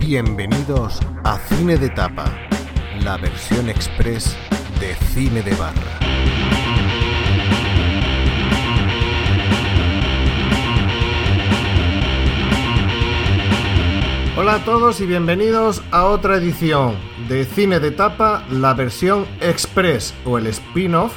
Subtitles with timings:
[0.00, 2.24] Bienvenidos a Cine de Tapa,
[3.04, 4.36] la versión express
[4.80, 5.98] de Cine de Barra.
[14.36, 20.12] Hola a todos y bienvenidos a otra edición de Cine de Tapa, la versión express
[20.26, 21.14] o el spin-off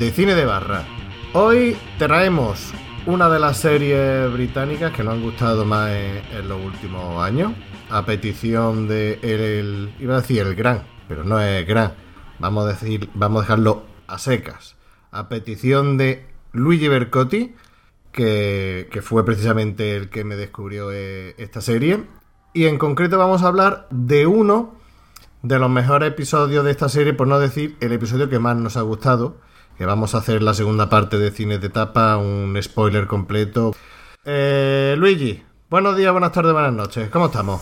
[0.00, 0.84] de Cine de Barra.
[1.32, 2.72] Hoy traemos
[3.06, 7.52] una de las series británicas que nos han gustado más en, los últimos años,
[7.88, 11.92] a petición de el, iba a decir el gran, pero no es gran.
[12.40, 14.74] Vamos a decir, vamos a dejarlo a secas.
[15.12, 17.54] A petición de Luigi Bercotti,
[18.10, 22.02] que, que fue precisamente el que me descubrió eh, esta serie.
[22.54, 24.82] Y en concreto vamos a hablar de uno
[25.44, 28.76] de los mejores episodios de esta serie, por no decir el episodio que más nos
[28.78, 29.36] ha gustado.
[29.76, 33.74] Que vamos a hacer la segunda parte de Cine de Tapa, un spoiler completo.
[34.24, 37.10] Eh, Luigi, buenos días, buenas tardes, buenas noches.
[37.10, 37.60] ¿Cómo estamos?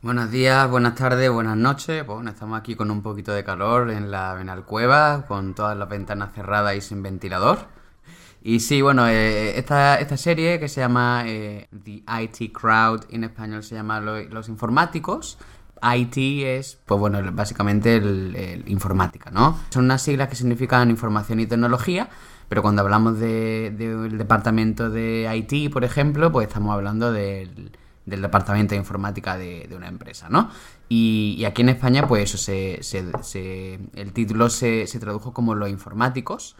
[0.00, 2.06] Buenos días, buenas tardes, buenas noches.
[2.06, 6.32] Bueno, estamos aquí con un poquito de calor en la Benalcueva, con todas las ventanas
[6.34, 7.58] cerradas y sin ventilador.
[8.40, 13.24] Y sí, bueno, eh, esta, esta serie que se llama eh, The IT Crowd, en
[13.24, 15.36] español se llama Lo- Los Informáticos.
[15.82, 19.58] IT es, pues bueno, básicamente el, el informática, ¿no?
[19.70, 22.08] Son unas siglas que significan información y tecnología,
[22.48, 27.70] pero cuando hablamos de- del departamento de IT, por ejemplo, pues estamos hablando del,
[28.06, 30.50] del departamento de informática de, de una empresa, ¿no?
[30.88, 35.32] Y, y aquí en España, pues eso se, se- se- el título se, se tradujo
[35.32, 36.56] como los informáticos.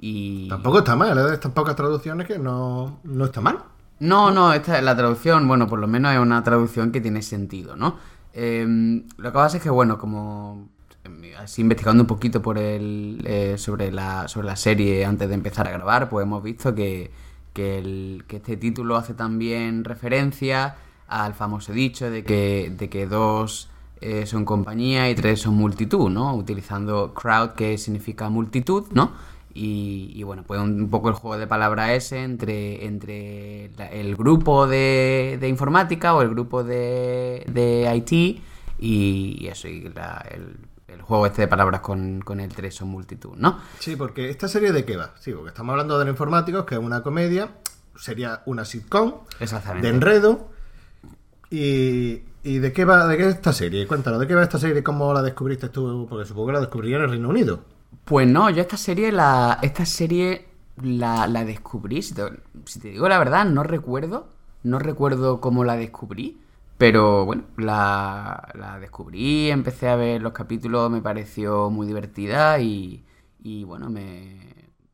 [0.00, 0.48] Y...
[0.48, 1.34] Tampoco está mal, ¿eh?
[1.34, 3.58] Estas pocas traducciones que no, no está mal.
[4.00, 7.76] No, no, esta la traducción, bueno, por lo menos es una traducción que tiene sentido,
[7.76, 7.96] ¿no?
[8.34, 8.66] Eh,
[9.16, 10.68] lo que pasa es que, bueno, como
[11.04, 15.34] eh, así investigando un poquito por el, eh, sobre, la, sobre la serie antes de
[15.34, 17.10] empezar a grabar, pues hemos visto que,
[17.52, 20.76] que, el- que este título hace también referencia
[21.08, 23.68] al famoso dicho de que, de que dos
[24.00, 26.34] eh, son compañía y tres son multitud, ¿no?
[26.34, 29.12] Utilizando crowd, que significa multitud, ¿no?
[29.54, 34.16] Y, y bueno, pues un, poco el juego de palabras ese entre, entre la- el
[34.16, 38.12] grupo de, de informática o el grupo de, de IT
[38.78, 40.56] y, y eso, y la- el,
[40.88, 43.58] el juego este de palabras con, con el tres son multitud, ¿no?
[43.78, 45.12] Sí, porque esta serie de qué va?
[45.20, 47.50] Sí, porque estamos hablando de los informáticos, que es una comedia,
[47.94, 49.86] sería una sitcom Exactamente.
[49.86, 50.48] de enredo.
[51.50, 53.86] Y, y de qué va de qué es esta serie?
[53.86, 54.82] Cuéntanos, ¿de qué va esta serie?
[54.82, 56.06] ¿Cómo la descubriste tú?
[56.08, 57.60] Porque supongo que la descubriría en el Reino Unido.
[58.04, 59.58] Pues no, yo esta serie la.
[59.62, 62.02] Esta serie la, la descubrí.
[62.02, 62.24] Si te,
[62.90, 64.28] digo la verdad, no recuerdo.
[64.62, 66.40] No recuerdo cómo la descubrí.
[66.78, 73.04] Pero bueno, la, la descubrí, empecé a ver los capítulos, me pareció muy divertida y,
[73.38, 74.40] y bueno, me,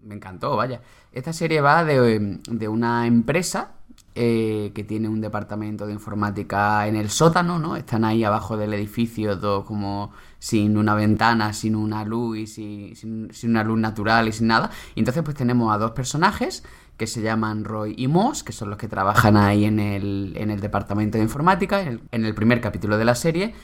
[0.02, 0.82] me encantó, vaya.
[1.12, 3.77] Esta serie va de, de una empresa
[4.20, 7.76] eh, que tiene un departamento de informática en el sótano, ¿no?
[7.76, 12.46] Están ahí abajo del edificio, todo como sin una ventana, sin una luz y
[12.96, 14.72] sin, una luz natural y sin nada.
[14.96, 16.64] Y entonces pues tenemos a dos personajes
[16.96, 20.50] que se llaman Roy y Moss, que son los que trabajan ahí en el, en
[20.50, 23.54] el departamento de informática, en el, en el primer capítulo de la serie.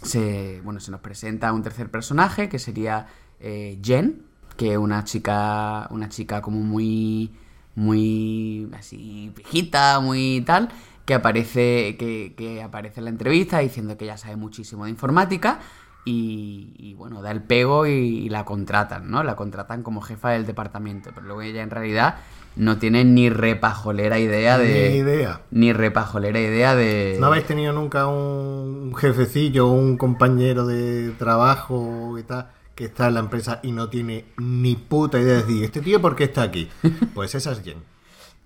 [0.00, 3.06] Se, bueno, se nos presenta un tercer personaje que sería
[3.38, 4.22] eh, Jen,
[4.56, 7.34] que es una chica, una chica como muy,
[7.74, 10.68] muy así viejita, muy tal,
[11.04, 15.60] que aparece, que, que aparece en la entrevista diciendo que ella sabe muchísimo de informática
[16.04, 19.22] y, y, bueno, da el pego y, y la contratan, ¿no?
[19.22, 22.16] La contratan como jefa del departamento, pero luego ella en realidad
[22.56, 24.90] no tiene ni repajolera idea de...
[24.90, 25.42] Ni idea.
[25.50, 27.16] Ni repajolera idea de...
[27.20, 32.48] ¿No habéis tenido nunca un jefecillo, un compañero de trabajo y tal,
[32.80, 36.00] que está en la empresa y no tiene ni puta idea de decir, ¿este tío
[36.00, 36.68] por qué está aquí?
[37.14, 37.78] Pues esa es Jen.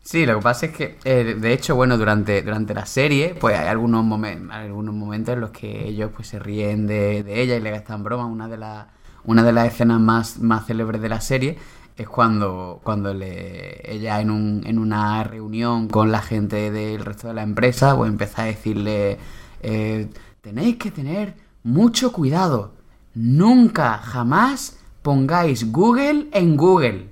[0.02, 3.58] Sí, lo que pasa es que, eh, de hecho, bueno, durante, durante la serie, pues
[3.58, 7.56] hay algunos, momen- algunos momentos en los que ellos pues se ríen de, de ella
[7.56, 8.26] y le gastan broma.
[8.26, 8.86] Una de, las
[9.24, 11.56] una de las escenas más, más célebres de la serie
[11.96, 17.28] es cuando, cuando le, ella en, un, en una reunión con la gente del resto
[17.28, 19.18] de la empresa, pues empieza a decirle,
[19.62, 20.10] eh,
[20.42, 22.73] tenéis que tener mucho cuidado.
[23.14, 27.08] Nunca, jamás pongáis Google en Google.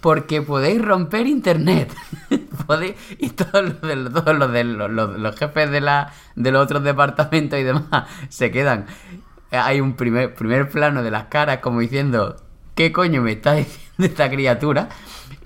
[0.00, 1.94] Porque podéis romper internet.
[3.18, 5.80] Y todos los, jefes de,
[6.50, 8.84] los otros departamentos y demás se quedan.
[9.50, 12.36] Hay un primer, plano de las caras como diciendo,
[12.74, 14.90] ¿qué coño me está diciendo esta criatura?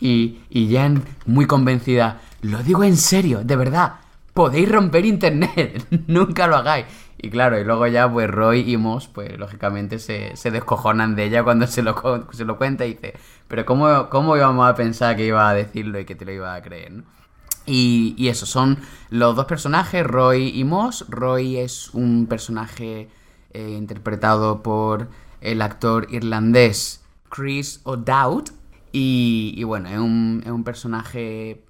[0.00, 4.00] Y, y Jan, muy convencida, lo digo en serio, de verdad,
[4.34, 6.86] podéis romper internet, nunca lo hagáis.
[7.22, 11.24] Y claro, y luego ya, pues Roy y Moss, pues lógicamente se, se descojonan de
[11.24, 13.14] ella cuando se lo, se lo cuenta y dice,
[13.46, 16.52] pero ¿cómo, ¿cómo íbamos a pensar que iba a decirlo y que te lo iba
[16.52, 17.04] a creer, no?
[17.64, 18.78] Y, y eso, son
[19.10, 21.04] los dos personajes, Roy y Moss.
[21.08, 23.08] Roy es un personaje
[23.52, 25.08] eh, interpretado por
[25.40, 28.50] el actor irlandés Chris O'Dowd.
[28.90, 31.64] Y, y bueno, es un, es un personaje.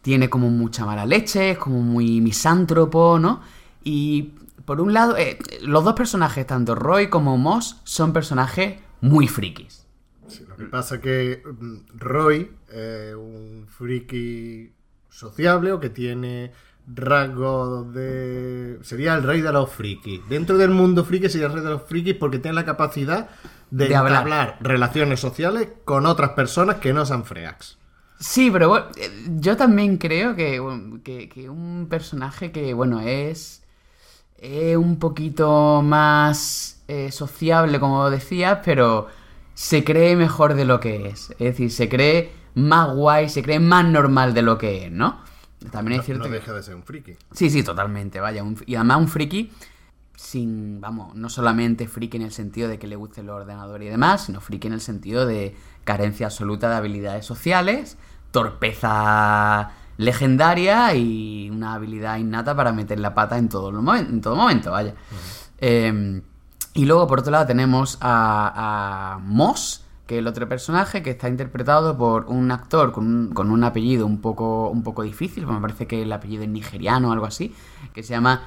[0.00, 3.40] Tiene como mucha mala leche, es como muy misántropo, ¿no?
[3.84, 4.32] Y
[4.64, 9.86] por un lado, eh, los dos personajes, tanto Roy como Moss, son personajes muy frikis.
[10.26, 14.72] Sí, lo que pasa es que mm, Roy es un friki
[15.10, 16.52] sociable o que tiene
[16.86, 18.78] rasgos de...
[18.82, 20.20] Sería el rey de los frikis.
[20.28, 23.28] Dentro del mundo friki sería el rey de los frikis porque tiene la capacidad
[23.70, 24.58] de, De hablar.
[24.60, 27.78] relaciones sociales con otras personas que no sean freaks.
[28.18, 30.60] Sí, pero bueno, eh, yo también creo que,
[31.04, 33.63] que un personaje que, bueno, es,
[34.44, 39.08] es un poquito más eh, sociable, como decías, pero
[39.54, 41.30] se cree mejor de lo que es.
[41.32, 45.20] Es decir, se cree más guay, se cree más normal de lo que es, ¿no?
[45.70, 46.36] También No, es cierto no que...
[46.40, 47.14] deja de ser un friki.
[47.32, 48.42] Sí, sí, totalmente, vaya.
[48.42, 49.50] un- y además un friki
[50.16, 53.90] sin, vamos, no solamente friki en el sentido de que le guste los ordenadores y
[53.90, 57.98] demás, sino friki en el sentido de carencia absoluta de habilidades sociales,
[58.30, 64.36] torpeza legendaria y una habilidad innata para meter la pata en todo, momen- en todo
[64.36, 64.94] momento, vaya.
[65.58, 66.20] Eh,
[66.74, 71.10] y luego, por otro lado, tenemos a, a Moss, que es el otro personaje, que
[71.10, 75.46] está interpretado por un actor con un, con un apellido un poco, un poco difícil,
[75.46, 77.54] me parece que el apellido es nigeriano o algo así,
[77.92, 78.42] que se llama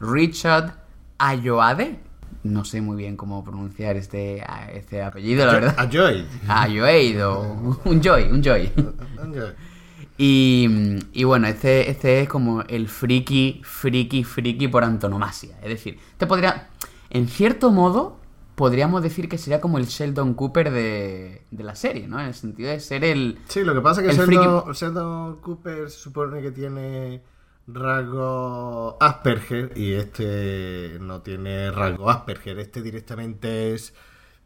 [0.00, 0.74] Richard
[1.18, 1.98] Ayoade.
[2.44, 5.74] No sé muy bien cómo pronunciar este, este apellido, la verdad.
[5.78, 6.24] A Joy.
[6.48, 8.72] Ayoade o un Joy, un Joy.
[10.18, 10.68] Y,
[11.12, 15.58] y bueno, este, este es como el friki, friki, friki por antonomasia.
[15.62, 16.68] Es decir, te podría.
[17.10, 18.16] En cierto modo,
[18.54, 22.20] podríamos decir que sería como el Sheldon Cooper de, de la serie, ¿no?
[22.20, 23.38] En el sentido de ser el.
[23.48, 27.22] Sí, lo que pasa es que El Sheldon, Sheldon Cooper se supone que tiene
[27.66, 32.58] rasgo Asperger y este no tiene rasgo Asperger.
[32.58, 33.94] Este directamente es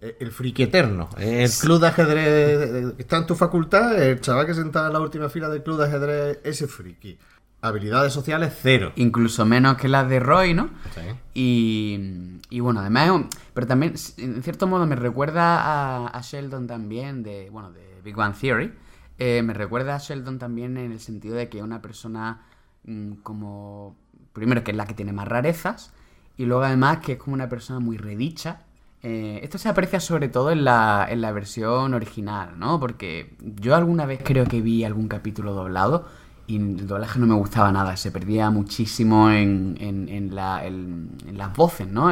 [0.00, 1.08] el friki eterno.
[1.18, 4.92] El club de ajedrez eh, que está en tu facultad, el chaval que sentado en
[4.92, 7.18] la última fila del club de ajedrez, ese friki.
[7.62, 8.92] Habilidades sociales, cero.
[8.96, 10.70] Incluso menos que las de Roy, ¿no?
[10.94, 11.00] Sí.
[11.34, 17.22] Y, y bueno, además, pero también, en cierto modo, me recuerda a, a Sheldon también,
[17.22, 18.72] de, bueno, de Big Bang Theory.
[19.18, 22.42] Eh, me recuerda a Sheldon también en el sentido de que es una persona
[22.84, 23.96] mm, como,
[24.34, 25.92] primero que es la que tiene más rarezas,
[26.36, 28.65] y luego además que es como una persona muy redicha.
[29.08, 32.80] Eh, esto se aprecia sobre todo en la, en la versión original, ¿no?
[32.80, 36.06] Porque yo alguna vez creo que vi algún capítulo doblado
[36.48, 41.10] y el doblaje no me gustaba nada, se perdía muchísimo en, en, en la, en-
[41.34, 42.10] las voces, ¿no?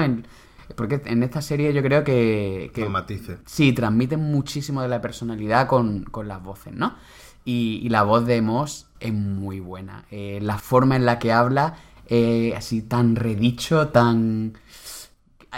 [0.76, 2.70] Porque en esta serie yo creo que...
[2.72, 3.38] que matices.
[3.44, 6.94] Sí, transmiten muchísimo de la personalidad con, con las voces, ¿no?
[7.44, 10.04] Y, y la voz de Moss es muy buena.
[10.12, 11.74] Eh, la forma en la que habla,
[12.06, 14.54] eh, así tan redicho, tan...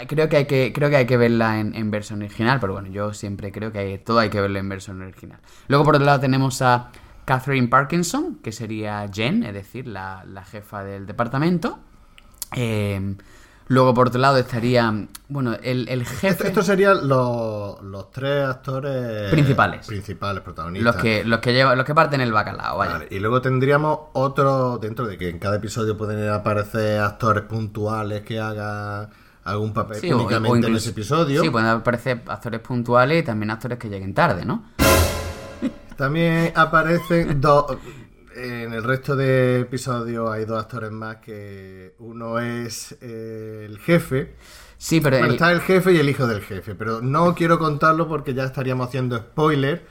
[0.07, 2.89] Creo que hay que, creo que, hay que verla en, en versión original, pero bueno,
[2.89, 5.39] yo siempre creo que hay- todo hay que verlo en versión original.
[5.67, 6.89] Luego, por otro lado, tenemos a
[7.25, 11.79] Catherine Parkinson, que sería Jen, es decir, la, la jefa del departamento.
[12.55, 13.15] Eh,
[13.67, 16.27] luego, por otro lado, estaría, bueno, el, el jefe...
[16.29, 19.85] Esto, estos serían los, los tres actores Principales.
[19.85, 20.93] Principales, protagonistas.
[20.95, 22.93] Los que, los que llevan, los que parten el bacalao, vaya.
[22.93, 28.21] Vale, y luego tendríamos otro, dentro de que en cada episodio pueden aparecer actores puntuales
[28.21, 29.09] que hagan
[29.47, 31.41] algún papel Sí, o- o únicamente en ese episodio.
[31.41, 34.63] Sí, pueden aparecer actores puntuales y también actores que lleguen tarde, ¿no?
[35.97, 37.77] También aparecen dos.
[38.35, 44.35] En el resto de episodios hay dos actores más que uno es eh, el jefe.
[44.77, 47.57] Sí, pero Bueno, el- está el jefe y el hijo del jefe, pero no quiero
[47.57, 49.87] contarlo porque ya estaríamos haciendo spoiler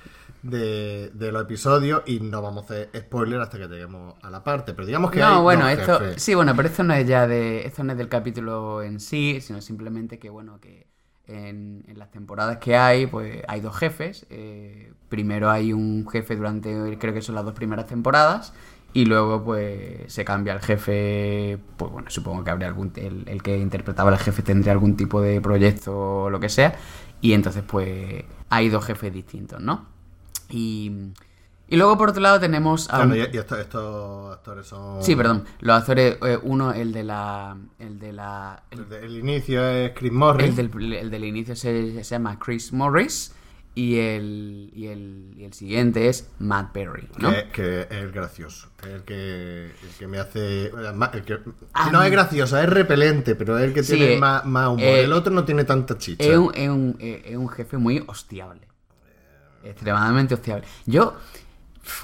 [0.50, 4.42] de, de los episodios y no vamos a hacer spoiler hasta que lleguemos a la
[4.44, 4.74] parte.
[4.74, 6.22] Pero digamos que hay no, bueno, esto, jefes.
[6.22, 9.40] sí, bueno, pero esto no es ya de, esto no es del capítulo en sí,
[9.40, 10.86] sino simplemente que, bueno, que
[11.26, 14.26] en, en las temporadas que hay, pues hay dos jefes.
[14.30, 18.52] eh, primero hay un jefe durante, creo que son las dos primeras temporadas,
[18.92, 23.42] y luego, pues, se cambia el jefe, pues bueno, supongo que habría algún, el, el
[23.42, 26.74] que interpretaba al jefe tendría algún tipo de proyecto o lo que sea,
[27.20, 29.86] y entonces, pues, hay dos jefes distintos, ¿no?
[30.50, 30.92] Y,
[31.68, 35.02] y luego, por otro lado, tenemos a Claro, un- y, y estos, estos actores son.
[35.02, 35.44] Sí, perdón.
[35.60, 37.56] Los actores, eh, uno, el de la.
[37.78, 38.62] El de la.
[38.70, 40.58] El, El, de- el inicio es Chris Morris.
[40.58, 43.32] el del, el del inicio se, se llama Chris Morris.
[43.78, 47.30] Y el, y el, y el siguiente es Matt Perry, ¿no?
[47.30, 48.68] Que, que es el gracioso.
[48.82, 50.68] El que, el que me hace.
[50.68, 51.40] el que-
[51.74, 54.68] Ah, no es gracioso, es repelente, pero es el que Sí, tiene eh, más, más
[54.68, 54.80] humor.
[54.80, 56.24] eh, el otro no tiene tanta chicha.
[56.24, 58.62] Es un, es un- es- es un jefe muy hostiable.
[59.70, 60.64] Extremadamente hostiable.
[60.86, 61.14] Yo,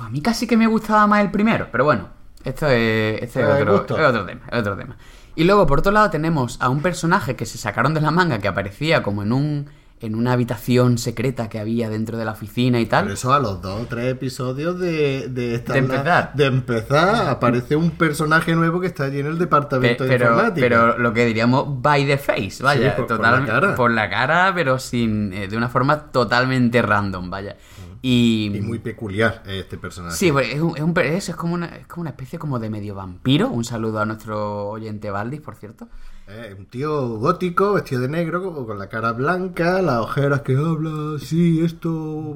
[0.01, 2.09] a mí casi que me gustaba más el primero, pero bueno,
[2.45, 4.97] esto es, esto es Eh, otro, es otro tema, es otro tema.
[5.35, 8.39] Y luego, por otro lado, tenemos a un personaje que se sacaron de la manga
[8.39, 9.71] que aparecía como en un
[10.03, 13.05] en una habitación secreta que había dentro de la oficina y tal.
[13.05, 16.33] Por eso a los dos o tres episodios de, de, esta- De empezar.
[16.35, 20.27] de empezar, aparece un personaje nuevo que está allí en el Pe- departamento de pero,
[20.31, 20.61] informática.
[20.69, 23.75] pero lo que diríamos by the face, vaya, Sí, por- por total- la cara.
[23.75, 27.57] por la cara, pero sin eh, de una forma totalmente random, vaya.
[28.05, 30.17] Y, Y muy peculiar este personaje.
[30.17, 32.59] Sí, es, un, es, un per- es- es como una, es como una especie como
[32.59, 33.49] de medio vampiro.
[33.49, 35.89] Un saludo a nuestro oyente Valdis, por cierto.
[36.27, 41.19] Eh, un tío gótico, vestido de negro, con, la cara blanca, las ojeras que habla,
[41.21, 41.91] sí, esto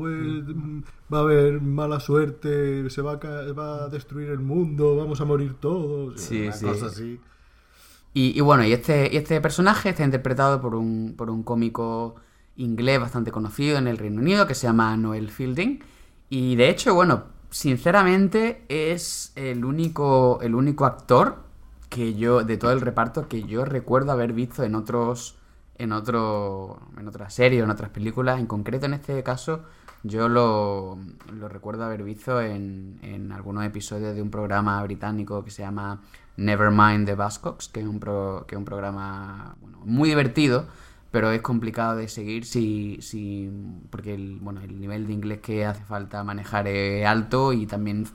[0.09, 0.45] eh,
[1.13, 5.25] va a haber mala suerte, se va a, va a destruir el mundo, vamos a
[5.25, 6.21] morir todos.
[6.21, 6.65] Sí, sí.
[6.65, 7.21] cosa así.
[8.15, 12.17] Y, y bueno, y este, y este personaje está interpretado por un, por un cómico
[12.57, 15.81] inglés bastante conocido en el Reino Unido que se llama Noel Fielding.
[16.29, 21.45] Y de hecho, bueno, sinceramente es el único, el único actor
[21.89, 25.37] que yo, de todo el reparto, que yo recuerdo haber visto en otros,
[25.79, 28.41] en otro, en otras series en otras películas.
[28.41, 29.63] En concreto, en este caso,
[30.03, 30.99] yo lo,
[31.49, 36.01] recuerdo haber visto en, en algunos episodios de un programa británico que se llama
[36.37, 40.67] Nevermind the Buzzcocks, que es un, pro- que es un programa bueno, muy divertido,
[41.17, 43.49] pero es complicado de seguir si, si
[43.89, 48.07] porque el, bueno, el nivel de inglés que hace falta manejar es alto y también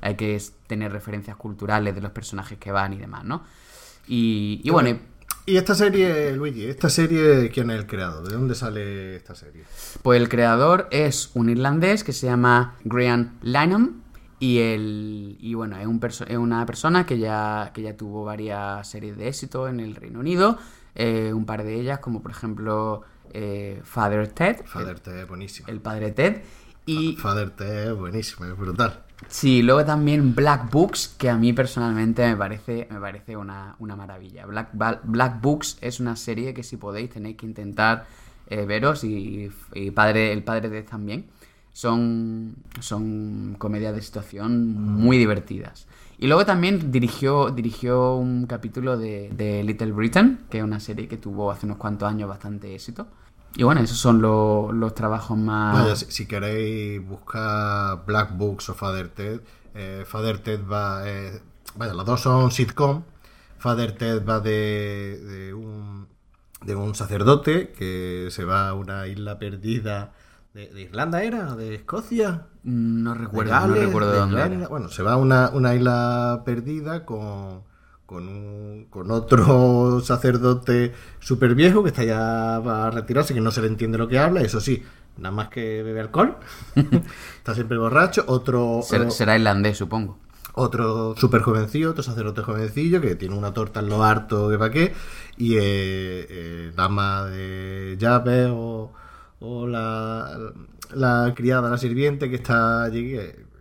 [0.00, 3.44] hay que tener referencias culturales de los personajes que van y demás, ¿no?
[4.08, 8.26] Y, y bueno, y- Y esta serie, Luigi, esta serie, ¿quién es el creador?
[8.28, 9.62] ¿De dónde sale esta serie?
[10.02, 14.02] Pues el creador es un irlandés que se llama Graham Lynham
[14.40, 18.24] y el y bueno, es, un perso- es una persona que ya, que ya tuvo
[18.24, 20.58] varias series de éxito en el Reino Unido,
[20.98, 23.02] eh, un par de ellas como por ejemplo
[23.32, 25.68] eh, Father Ted, Father Ted buenísimo.
[25.68, 26.42] el padre Ted,
[26.84, 29.04] y Father Ted buenísimo, es brutal.
[29.28, 33.96] sí, luego también Black Books, que a mí personalmente me parece, me parece una, una
[33.96, 34.46] maravilla.
[34.46, 34.70] Black,
[35.04, 38.06] Black Books es una serie que si podéis tenéis que intentar
[38.48, 41.26] eh, veros y, y padre, el padre Ted también.
[41.82, 45.86] Son, son comedias de situación muy divertidas.
[46.18, 51.06] Y luego también dirigió, dirigió un capítulo de, de Little Britain, que es una serie
[51.06, 53.06] que tuvo hace unos cuantos años bastante éxito.
[53.54, 56.00] Y bueno, esos son lo- los trabajos más...
[56.08, 59.40] Si, queréis buscar Black Books o Father Ted,
[59.76, 61.08] eh, Father Ted va.
[61.08, 61.40] eh,
[61.76, 63.04] vaya, los dos son sitcom.
[63.58, 66.08] Father Ted va de, de un,
[66.64, 70.12] de un sacerdote que se va a una isla perdida.
[70.54, 71.54] ¿De, de Irlanda era?
[71.54, 72.46] ¿De Escocia?
[72.64, 74.68] No ¿De recuerdo, no recuerdo de dónde era.
[74.68, 77.62] Bueno, se va a una, una isla perdida con,
[78.06, 83.50] con, un- con otro sacerdote súper viejo que está ya va a retirarse, que no
[83.50, 84.82] se le entiende lo que habla, eso sí,
[85.16, 86.36] nada más que bebe alcohol,
[87.36, 88.80] está siempre borracho, otro...
[88.82, 90.18] Ser- será irlandés, supongo.
[90.54, 94.70] Otro súper jovencillo, otro sacerdote jovencillo que tiene una torta en lo harto que pa'
[94.70, 94.92] qué.
[95.36, 98.92] Y eh, eh, dama de llave o,
[99.40, 100.52] o la,
[100.94, 103.16] la criada, la sirviente que está allí.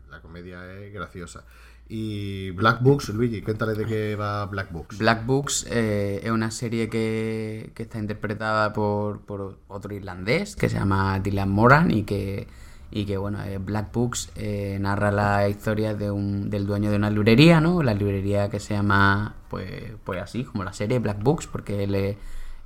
[0.10, 1.44] la comedia es graciosa.
[1.90, 4.98] Y Black Books, Luigi, cuéntale de qué va Black Books.
[4.98, 10.68] Black Books eh, es una serie que, que está interpretada por, por otro irlandés que
[10.68, 12.48] se llama Dylan Moran y que,
[12.92, 16.98] y que bueno, eh, Black Books eh, narra la historia de un, del dueño de
[16.98, 17.82] una librería, ¿no?
[17.82, 22.18] La librería que se llama, pues, pues así, como la serie Black Books, porque él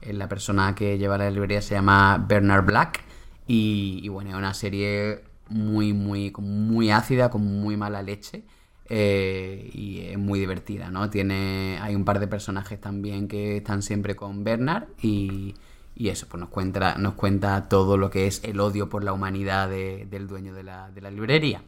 [0.06, 3.04] la persona que lleva la librería se llama Bernard Black
[3.48, 8.44] y, bueno, es una serie muy, muy, muy ácida, con muy mala leche.
[8.94, 11.10] eh, y es muy divertida, ¿no?
[11.10, 15.56] Tiene, hay un par de personajes también que están siempre con Bernard y,
[15.96, 19.14] y eso, pues nos cuenta, nos cuenta todo lo que es el odio por la
[19.14, 21.62] humanidad de- del dueño de la, de la librería.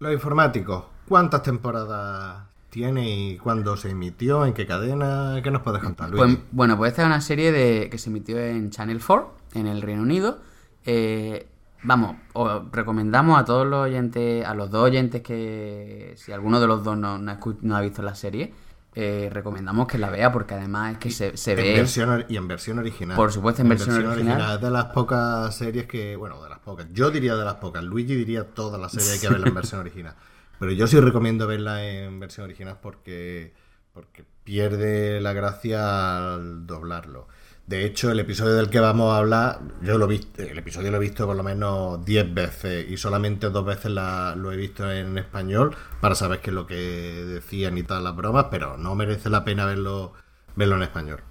[0.00, 4.44] Los informáticos, ¿cuántas temporadas tiene y cuándo se emitió?
[4.46, 5.40] ¿En qué cadena?
[5.42, 6.34] ¿Qué nos puedes contar, Luigi?
[6.36, 9.66] Pues, bueno, pues esta es una serie de, que se emitió en Channel 4, en
[9.66, 10.38] el Reino Unido.
[10.84, 11.46] Eh,
[11.82, 16.66] vamos, os recomendamos a todos los oyentes, a los dos oyentes que, si alguno de
[16.66, 18.52] los dos no, no ha, escu- no ha visto la serie,
[18.94, 21.74] eh, recomendamos que la vea porque además es que se, se En ve...
[21.74, 23.14] versión y en versión original.
[23.16, 24.54] Por supuesto, en versión original.
[24.56, 26.86] Es de las pocas series que, bueno, de las pocas.
[26.92, 27.84] Yo diría de las pocas.
[27.84, 30.14] Luigi diría todas las series hay que verla en versión original.
[30.58, 33.52] Pero yo sí recomiendo verla en versión original porque,
[33.92, 37.28] porque pierde la gracia al doblarlo.
[37.66, 40.98] De hecho, el episodio del que vamos a hablar, yo lo vi, el episodio lo
[40.98, 45.18] he visto por lo menos 10 veces y solamente dos veces lo he visto en
[45.18, 49.30] español para saber qué es lo que decían y tal las bromas, pero no merece
[49.30, 50.12] la pena verlo,
[50.54, 51.22] verlo en español.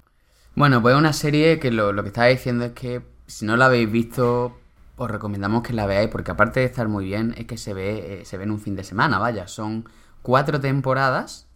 [0.54, 3.56] Bueno, pues es una serie que lo, lo que estaba diciendo es que si no
[3.56, 4.58] la habéis visto,
[4.96, 8.20] os recomendamos que la veáis, porque aparte de estar muy bien, es que se ve,
[8.20, 9.46] eh, se ve en un fin de semana, vaya.
[9.48, 9.84] Son
[10.22, 11.46] cuatro temporadas,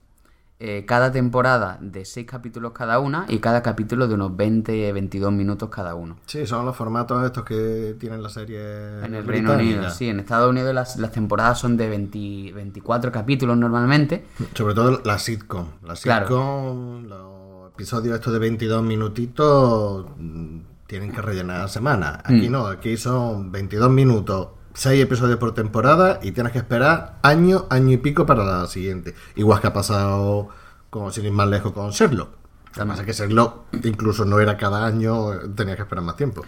[0.62, 5.32] eh, cada temporada de seis capítulos cada una, y cada capítulo de unos 20, 22
[5.32, 6.18] minutos cada uno.
[6.26, 10.09] Sí, son los formatos estos que tienen la serie En el Reino Unido, sí.
[10.11, 14.26] En Estados Unidos las, las temporadas son de 20 24 capítulos normalmente.
[14.54, 15.66] Sobre todo la sitcom.
[15.82, 16.26] La Claro.
[16.26, 20.59] sitcom, los episodios estos de 22 minutitos mm,
[20.90, 22.20] tienen que rellenar la semana.
[22.25, 22.52] Aquí Mm.
[22.52, 27.92] no, aquí son 22 minutos, 6 episodios por temporada y tienes que esperar año, año
[27.92, 29.14] y pico para la siguiente.
[29.37, 30.49] Igual que ha pasado,
[30.90, 32.30] como sin ir más lejos, con Sherlock.
[32.75, 36.42] Además es que Sherlock incluso no era cada año, tenías que esperar más tiempo.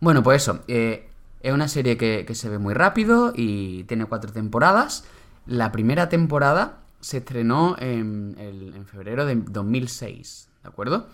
[0.00, 0.60] Bueno, pues eso.
[0.66, 1.08] eh,
[1.42, 5.04] es una serie que, que se ve muy rápido y tiene cuatro temporadas.
[5.46, 11.06] La primera temporada se estrenó en, el- en febrero de 2006, ¿de acuerdo?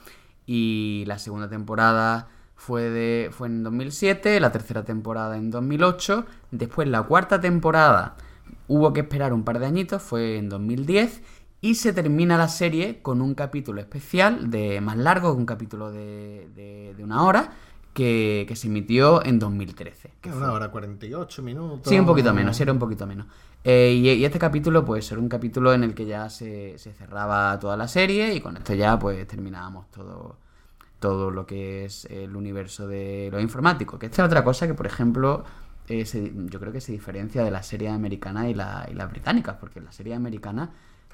[0.47, 2.29] Y la segunda temporada
[2.61, 6.27] fue, de, fue en 2007, la tercera temporada en 2008.
[6.51, 8.17] Después la cuarta temporada
[8.69, 11.23] hubo que esperar un par de añitos, fue en 2010.
[11.63, 16.49] Y se termina la serie con un capítulo especial de más largo, un capítulo de,
[16.55, 17.53] de- de una hora,
[17.95, 20.11] que, que se emitió en 2013.
[20.21, 21.81] Que una hora 48 minutos.
[21.89, 23.27] Sí, un poquito menos, sí, era un poquito menos.
[23.65, 26.93] Eh, y, y este capítulo, pues, era un capítulo en el que ya se, se
[26.93, 30.37] cerraba toda la serie y con esto ya, pues, terminábamos todo,
[31.01, 33.99] todo lo que es el universo de lo informático.
[33.99, 35.45] Que esta es otra cosa que, por ejemplo,
[35.89, 39.11] eh, se- yo creo que se diferencia de las series americanas y, la- y las
[39.11, 40.69] británicas, porque las series americanas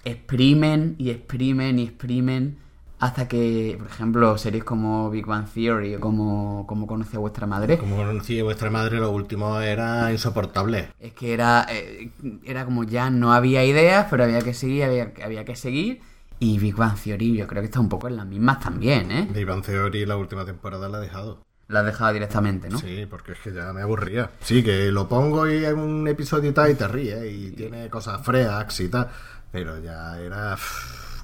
[0.04, 2.58] exprimen y exprimen y exprimen
[2.98, 7.46] hasta que, por ejemplo, series como Big Bang Theory o como, como conoce a vuestra
[7.46, 10.88] madre, Como conocía vuestra madre, lo último era insoportable.
[10.98, 12.10] es que era, eh,
[12.44, 16.00] era como ya no había ideas, pero había que seguir, había, había que seguir.
[16.38, 19.28] Y Big Bang Theory yo creo que está un poco en las mismas también, ¿eh?
[19.32, 21.44] De Iván Theory la última temporada la he dejado.
[21.68, 22.78] La has dejado directamente, ¿no?
[22.78, 24.30] Sí, porque es que ya me aburría.
[24.40, 27.88] Sí, que lo pongo y hay un episodio y tal y te ríes y tiene
[27.88, 29.08] cosas freaks y tal,
[29.50, 30.56] pero ya era...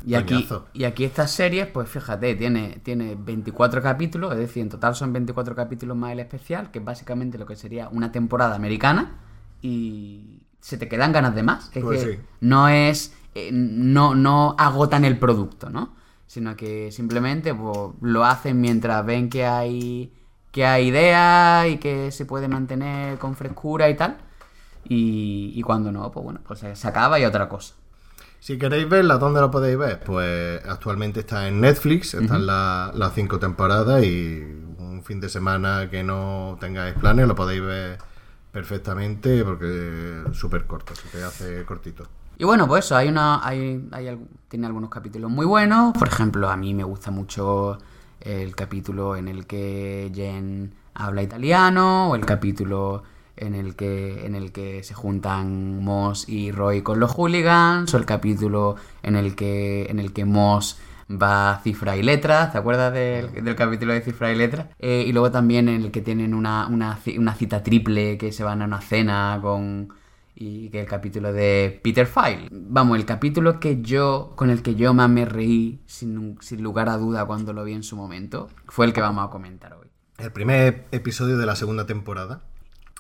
[0.05, 4.69] Y aquí, y aquí estas series, pues fíjate, tiene, tiene 24 capítulos, es decir, en
[4.69, 8.57] total son 24 capítulos más el especial, que es básicamente lo que sería una temporada
[8.57, 9.21] americana,
[9.61, 11.71] y se te quedan ganas de más.
[11.73, 12.21] Es Pues que sí.
[12.41, 13.15] no es.
[13.35, 15.95] Eh, no, no agotan el producto, ¿no?
[16.27, 20.13] Sino que simplemente pues, lo hacen mientras ven que hay.
[20.51, 24.19] que hay ideas y que se puede mantener con frescura y tal.
[24.85, 27.75] Y, y cuando no, pues bueno, pues se, acaba y otra cosa.
[28.41, 30.01] Si queréis verla, ¿dónde lo podéis ver?
[30.05, 34.43] Pues actualmente está en Netflix, están la- las cinco temporadas y
[34.79, 37.99] un fin de semana que no tengáis planes lo podéis ver
[38.51, 42.09] perfectamente porque es súper corto, se te hace cortito.
[42.39, 43.47] Y bueno, pues eso, hay una.
[43.47, 44.19] Hay, hay
[44.49, 45.93] tiene algunos capítulos muy buenos.
[45.97, 47.79] Por ejemplo, a mí me gusta mucho
[48.21, 52.11] el capítulo en el que Jen habla italiano.
[52.11, 53.03] O el capítulo
[53.37, 54.27] en el que.
[54.27, 57.93] en el que se juntan Moss y Roy con los hooligans.
[57.95, 59.87] O el capítulo en el que.
[59.89, 60.79] en el que Moss
[61.11, 64.69] va a cifra y letras, ¿te acuerdas del, del capítulo de cifra y letras?
[64.79, 68.45] Eh, y luego también en el que tienen una, una, una cita triple que se
[68.45, 69.89] van a una cena con
[70.35, 72.49] y que el capítulo de Peter File.
[72.51, 76.89] Vamos, el capítulo que yo, con el que yo más me reí, sin, sin lugar
[76.89, 79.89] a duda, cuando lo vi en su momento, fue el que vamos a comentar hoy.
[80.19, 82.43] El primer episodio de la segunda temporada,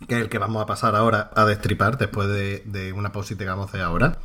[0.09, 3.45] que es el que vamos a pasar ahora a destripar después de, de una pausita
[3.45, 4.19] que vamos a hacer ahora,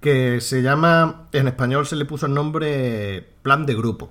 [0.00, 4.10] que se llama, en español se le puso el nombre Plan de Grupo,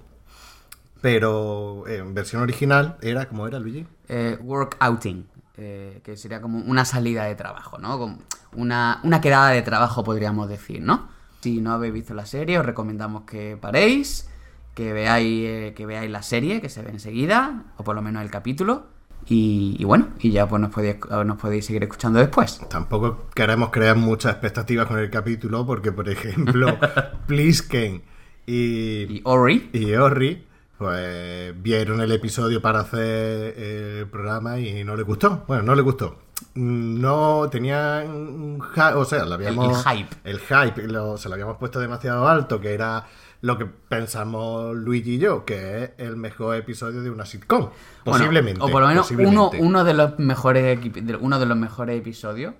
[1.02, 3.86] pero en versión original era, ¿cómo era Luigi?
[4.08, 5.26] Eh, work outing,
[5.58, 7.98] eh, que sería como una salida de trabajo, ¿no?
[7.98, 8.18] Como
[8.54, 11.08] una, una quedada de trabajo, podríamos decir, ¿no?
[11.41, 14.30] Si no habéis visto la serie, os recomendamos que paréis,
[14.74, 18.24] que veáis, eh, que veáis la serie, que se ve enseguida, o por lo menos
[18.24, 18.88] el capítulo.
[19.28, 22.60] Y, y bueno, y ya pues nos podéis, nos podéis seguir escuchando después.
[22.70, 26.78] Tampoco queremos crear muchas expectativas con el capítulo porque, por ejemplo,
[27.28, 28.04] Plisken
[28.46, 30.46] y, Y Ori, y Orri
[30.78, 35.44] pues vieron el episodio para hacer el programa y no le gustó.
[35.48, 36.20] Bueno, no le gustó.
[36.54, 38.62] Mm, No tenían un
[38.96, 40.16] o sea, lo habíamos, el hype.
[40.26, 43.06] el hype, lo- se lo habíamos puesto demasiado alto, que era
[43.42, 47.60] lo que pensamos Luigi y yo, que es el mejor episodio de una sitcom.
[47.70, 48.62] Bueno, Posiblemente.
[48.62, 50.80] o por lo menos uno, de los mejores
[51.22, 52.54] uno de los mejores episodios.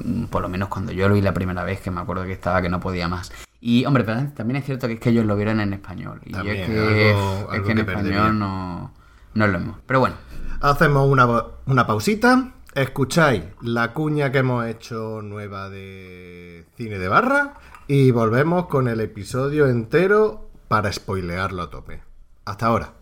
[0.00, 2.32] mm, Por lo menos cuando yo lo vi la primera vez, que me acuerdo que
[2.32, 3.30] estaba que no podía más.
[3.64, 6.20] Y, hombre, pero también es cierto que es que ellos lo vieron en español.
[6.24, 7.14] Y yo También, es que, algo- es
[7.52, 8.92] algo que en que español no,
[9.34, 9.76] no lo hemos.
[9.86, 10.16] Pero bueno,
[10.60, 11.26] Hacemos una,
[11.66, 12.54] una pausita.
[12.74, 17.54] Escucháis la cuña que hemos hecho nueva de cine de barra.
[17.88, 22.02] Y volvemos con el episodio entero para spoilearlo a tope.
[22.44, 22.92] Hasta ahora.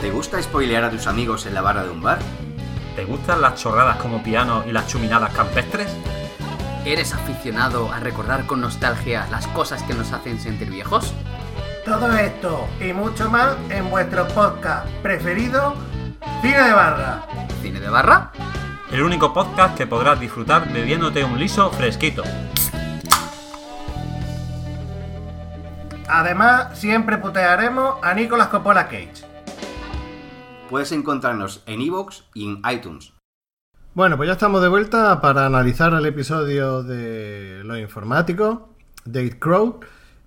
[0.00, 2.18] ¿Te gusta spoilear a tus amigos en la barra de un bar?
[2.96, 5.94] ¿Te gustan las chorradas como piano y las chuminadas campestres?
[6.84, 11.12] ¿Eres aficionado a recordar con nostalgia las cosas que nos hacen sentir viejos?
[11.84, 15.74] Todo esto y mucho más en vuestro podcast preferido,
[16.42, 17.26] Cine de Barra.
[17.62, 18.32] ¿Cine de barra?
[18.90, 22.22] El único podcast que podrás disfrutar bebiéndote un liso fresquito.
[26.08, 29.24] Además, siempre putearemos a Nicolas Coppola Cage.
[30.68, 33.12] Puedes encontrarnos en iVoox y en iTunes.
[33.94, 38.60] Bueno, pues ya estamos de vuelta para analizar el episodio de los informáticos,
[39.04, 39.80] Date Crow,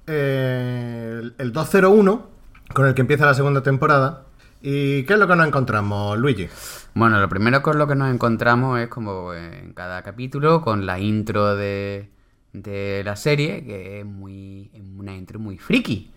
[0.05, 2.27] eh, el- el 201,
[2.73, 4.25] con el que empieza la segunda temporada.
[4.61, 6.47] ¿Y qué es lo que nos encontramos, Luigi?
[6.93, 10.99] Bueno, lo primero con lo que nos encontramos es como en cada capítulo con la
[10.99, 12.09] intro de,
[12.53, 16.11] de la serie, que es muy es una intro muy friki.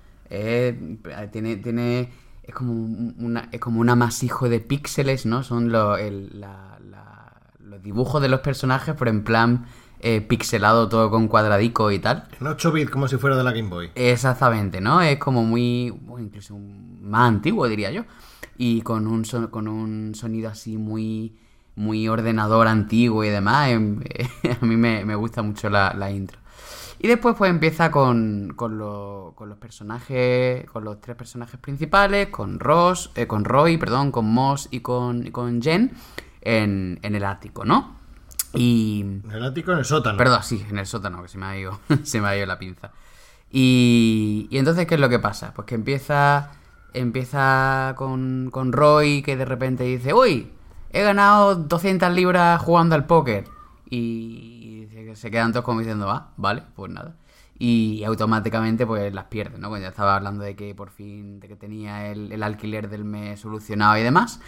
[1.33, 5.43] Tiene, tiene, es como un- una, es como un amasijo de píxeles, ¿no?
[5.43, 5.97] Son lo-
[7.87, 9.67] los dibujos de los personajes, pero en plan
[10.01, 12.25] eh, pixelado todo con cuadradico y tal.
[12.41, 13.91] En 8 bits, como si fuera de la Game Boy.
[13.95, 15.01] Exactamente, ¿no?
[15.01, 18.05] Es como muy, bueno, incluso más antiguo, diría yo.
[18.59, 21.37] Y con un, son- con un sonido así muy,
[21.77, 23.71] muy ordenador antiguo y demás.
[23.71, 24.01] em,
[24.61, 26.39] a mí me, me gusta mucho la, la intro.
[26.99, 32.29] Y después pues empieza con, con, lo- con los personajes, con los tres personajes principales,
[32.29, 35.93] con Ross, eh, con Roy, perdón, con Moss y con, y con Jen
[36.47, 37.97] en, en el ático, ¿no?
[38.55, 40.17] Y, En el ático, en el sótano.
[40.17, 42.59] Perdón, sí, en el sótano, que se me ha ido, se me ha ido la
[42.59, 42.93] pinza.
[43.51, 45.53] Y, y entonces, ¿qué es lo que pasa?
[45.55, 46.53] Pues que empieza,
[46.95, 50.53] empieza con, con Roy, que de repente dice, uy,
[50.91, 53.45] he ganado 200 libras jugando al póker.
[53.91, 57.17] Y dice que se quedan todos como diciendo, ah, vale, pues nada.
[57.59, 59.69] Y automáticamente pues las pierde, ¿no?
[59.69, 63.05] Cuando ya estaba hablando de que por fin, de que tenía el, el alquiler del
[63.05, 64.41] mes solucionado y demás.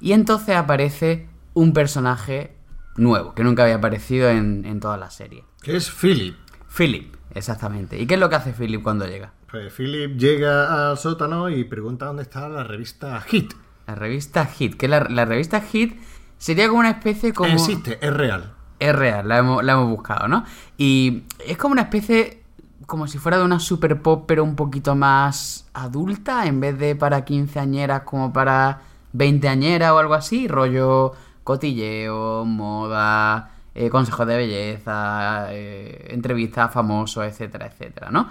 [0.00, 2.56] Y entonces aparece un personaje
[2.96, 5.44] nuevo, que nunca había aparecido en, en toda la serie.
[5.62, 6.36] Que es Philip.
[6.68, 7.98] Philip, exactamente.
[7.98, 9.32] ¿Y qué es lo que hace Philip cuando llega?
[9.50, 13.52] Pues Philip llega al sótano y pregunta dónde está la revista Hit.
[13.86, 16.00] La revista Hit, que la, la revista Hit
[16.38, 17.52] sería como una especie como...
[17.52, 18.54] Existe, es real.
[18.78, 20.44] Es real, la hemos, la hemos buscado, ¿no?
[20.76, 22.42] Y es como una especie,
[22.86, 26.96] como si fuera de una super pop, pero un poquito más adulta, en vez de
[26.96, 31.12] para quinceañeras como para veinteañeras o algo así, rollo
[31.44, 38.28] cotilleo, moda, eh, consejos de belleza, eh, entrevistas famosos, etcétera, etcétera, ¿no?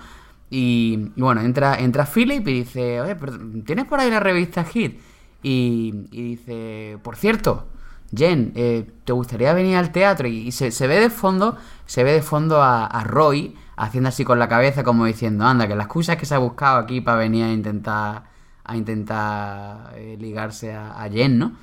[0.49, 3.15] Y, bueno, entra, entra Philip y dice, oye,
[3.65, 4.99] ¿tienes por ahí la revista Hit?
[5.41, 7.67] Y, y dice, por cierto,
[8.15, 10.27] Jen, eh, ¿te gustaría venir al teatro?
[10.27, 14.25] Y, se, se ve de fondo, se ve de fondo a, a Roy haciendo así
[14.25, 17.17] con la cabeza como diciendo, anda, que las excusas que se ha buscado aquí para
[17.17, 18.31] venir a intentar
[18.63, 21.53] a intentar eh, ligarse a, a Jen, ¿no?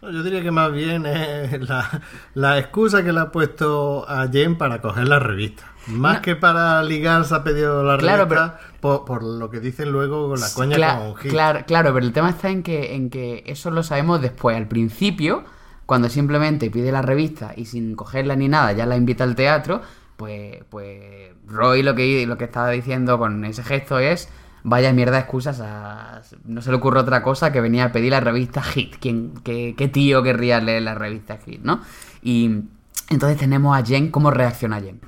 [0.00, 2.00] Yo diría que más bien es la,
[2.34, 5.64] la excusa que le ha puesto a Jen para coger la revista.
[5.88, 6.22] Más No.
[6.22, 10.38] que para ligarse ha pedido la Claro, revista por, por lo que dicen luego con
[10.40, 11.30] la coña Cla- con Hit.
[11.32, 14.56] Claro, claro, pero el tema está en que, en que eso lo sabemos después.
[14.56, 15.44] Al principio,
[15.86, 19.80] cuando simplemente pide la revista y sin cogerla ni nada, ya la invita al teatro,
[20.16, 24.28] pues, pues Roy lo que, lo que estaba diciendo con ese gesto es.
[24.68, 28.10] Vaya mierda de excusas, a- no se le ocurre otra cosa que venía a pedir
[28.12, 28.96] la revista Hit.
[29.00, 31.80] ¿Quién, qué, qué tío querría leer la revista Hit, no?
[32.22, 32.62] Y
[33.10, 35.00] entonces tenemos a Jen, ¿cómo reacciona Jen?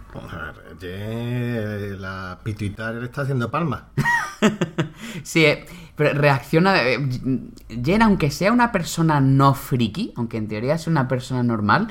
[0.81, 3.83] Jen, la pituitaria le está haciendo palmas.
[5.23, 6.83] Sí, eh, pero reacciona.
[6.83, 6.99] eh,
[7.85, 11.89] Jen, aunque sea una persona no friki, aunque en teoría sea una persona normal,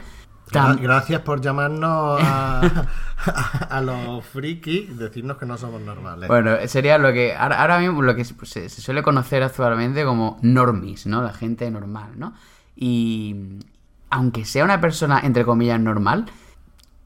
[0.52, 2.62] tam- Gracias por llamarnos a,
[3.26, 6.28] a, a los frikis, decirnos que no somos normales.
[6.28, 10.04] bueno, sería lo que ahora, ahora mismo lo que se, se- se suele conocer actualmente
[10.06, 11.22] como normies, ¿no?
[11.22, 12.34] La gente normal, ¿no?
[12.76, 13.60] Y
[14.10, 16.26] aunque sea una persona entre comillas normal,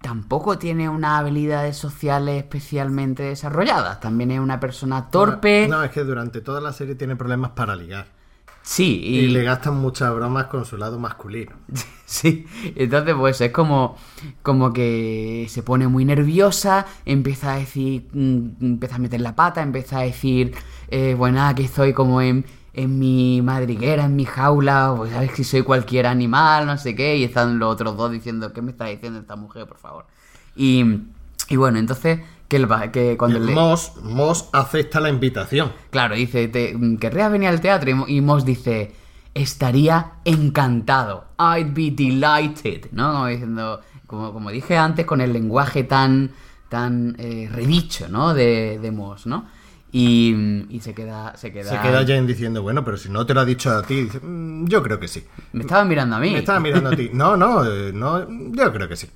[0.01, 3.99] tampoco tiene unas habilidades sociales especialmente desarrolladas.
[3.99, 5.67] También es una persona torpe.
[5.69, 8.05] No, es que durante toda la serie tiene problemas para ligar.
[8.63, 11.51] Sí, Y, le gastan muchas bromas con su lado masculino.
[12.05, 12.45] Sí,
[12.75, 13.97] entonces pues es como,
[14.43, 19.63] como que se pone muy nerviosa, empieza a decir, mm, empieza a meter la pata,
[19.63, 20.53] empieza a decir,
[20.89, 25.31] eh, bueno, nada, que estoy como en, en mi madriguera, en mi jaula, pues sabes
[25.31, 28.69] que soy cualquier animal, no sé qué, y están los otros dos diciendo, ¿qué me
[28.71, 30.05] está diciendo esta mujer, por favor?
[30.55, 30.83] Y,
[31.49, 32.19] y bueno, entonces,
[32.57, 33.53] que, el que cuando le...
[33.53, 35.71] Moss, Moss acepta la invitación.
[35.89, 37.89] Claro, dice, te, ¿querrías venir al teatro?
[37.89, 38.91] Y Mo- Y Moss dice,
[39.33, 41.25] estaría encantado.
[41.39, 43.11] I'd be delighted, ¿no?
[43.13, 46.31] Como diciendo, como, como dije antes, con el lenguaje tan,
[46.69, 48.33] tan eh, redicho, ¿no?
[48.33, 49.45] De, de Moss, ¿no?
[49.91, 51.69] Y, y se queda, se queda...
[51.69, 54.19] Se queda Jane diciendo, bueno, pero si no te lo ha dicho a ti, dice,
[54.21, 55.23] "Mm, yo creo que sí.
[55.51, 56.31] Me estaba mirando a mí.
[56.31, 57.11] Me estaba mirando a ti.
[57.13, 59.07] No, no, eh, no, yo creo que sí.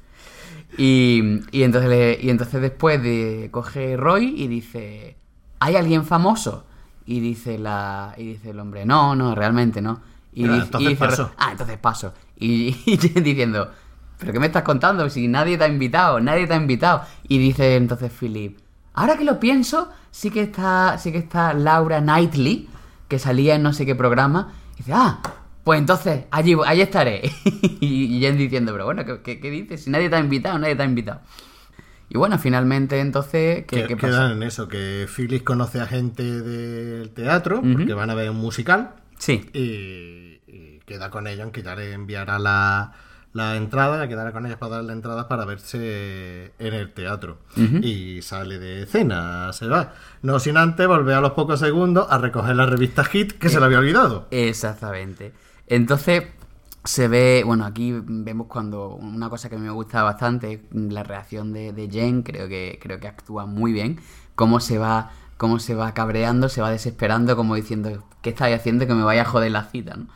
[0.77, 5.17] Y, y entonces le- y entonces después de, coge Roy y dice,
[5.59, 6.65] ¿hay alguien famoso?
[7.05, 10.01] Y dice la y dice el hombre, no, no, realmente no.
[10.33, 11.31] Y, Pero dice- entonces y dice Roy, paso.
[11.37, 12.13] ah, entonces paso.
[12.37, 13.71] Y, y diciendo,
[14.19, 15.09] ¿pero qué me estás contando?
[15.09, 17.01] Si nadie te ha invitado, nadie te ha invitado.
[17.27, 18.59] Y dice entonces Philip,
[18.93, 22.69] ahora que lo pienso, sí que está, sí que está Laura Knightley,
[23.07, 24.51] que salía en no sé qué programa.
[24.75, 25.19] Y dice, ah,
[25.67, 27.29] pues entonces, allí, allí estaré.
[27.81, 29.83] y, Jen diciendo, pero bueno, ¿qué, qué, qué dices?
[29.83, 31.19] Si nadie te ha invitado, nadie te ha invitado.
[32.07, 34.31] Y bueno, finalmente entonces, ¿qué, Que- qué quedan pasa?
[34.31, 38.91] en eso, que Phyllis conoce a gente del teatro, porque van a ver un musical,
[39.17, 42.93] Sí, y, y queda con ella, aunque ya le enviará la,
[43.33, 47.39] la entrada, quedará con ellas para dar la entrada para verse en el teatro.
[47.81, 49.93] Y sale de escena, se va.
[50.21, 53.59] No sin antes volver a los pocos segundos a recoger la revista Hit, que se
[53.59, 54.29] le había olvidado.
[54.31, 55.33] exactamente.
[55.67, 56.23] Entonces,
[56.83, 61.73] se ve, bueno, aquí vemos cuando una cosa que me gusta bastante la reacción de,
[61.73, 63.99] de Jen, creo que, creo que actúa muy bien,
[64.35, 68.87] cómo se va, cómo se va cabreando, se va desesperando, como diciendo, ¿qué estáis haciendo
[68.87, 69.95] que me vaya a joder la cita?
[69.97, 70.07] ¿no?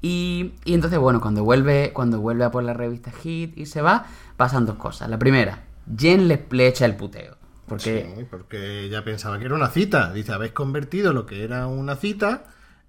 [0.00, 3.82] Y, y entonces, bueno, cuando vuelve, cuando vuelve a por la revista Hit y se
[3.82, 5.08] va, pasan dos cosas.
[5.08, 5.64] La primera,
[5.96, 7.36] Jen le, le echa el puteo.
[7.66, 10.12] Porque Sí, porque ella pensaba que era una cita.
[10.12, 12.44] Dice, habéis convertido lo que era una cita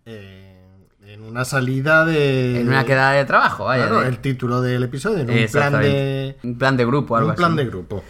[0.06, 0.55] en,
[1.06, 2.60] en una salida de...
[2.62, 3.88] en una quedada de trabajo, vaya.
[3.88, 6.38] Claro, de- el título del episodio, en un plan de...
[6.44, 7.58] Un plan de grupo, algo Un plan así.
[7.58, 8.04] de grupo.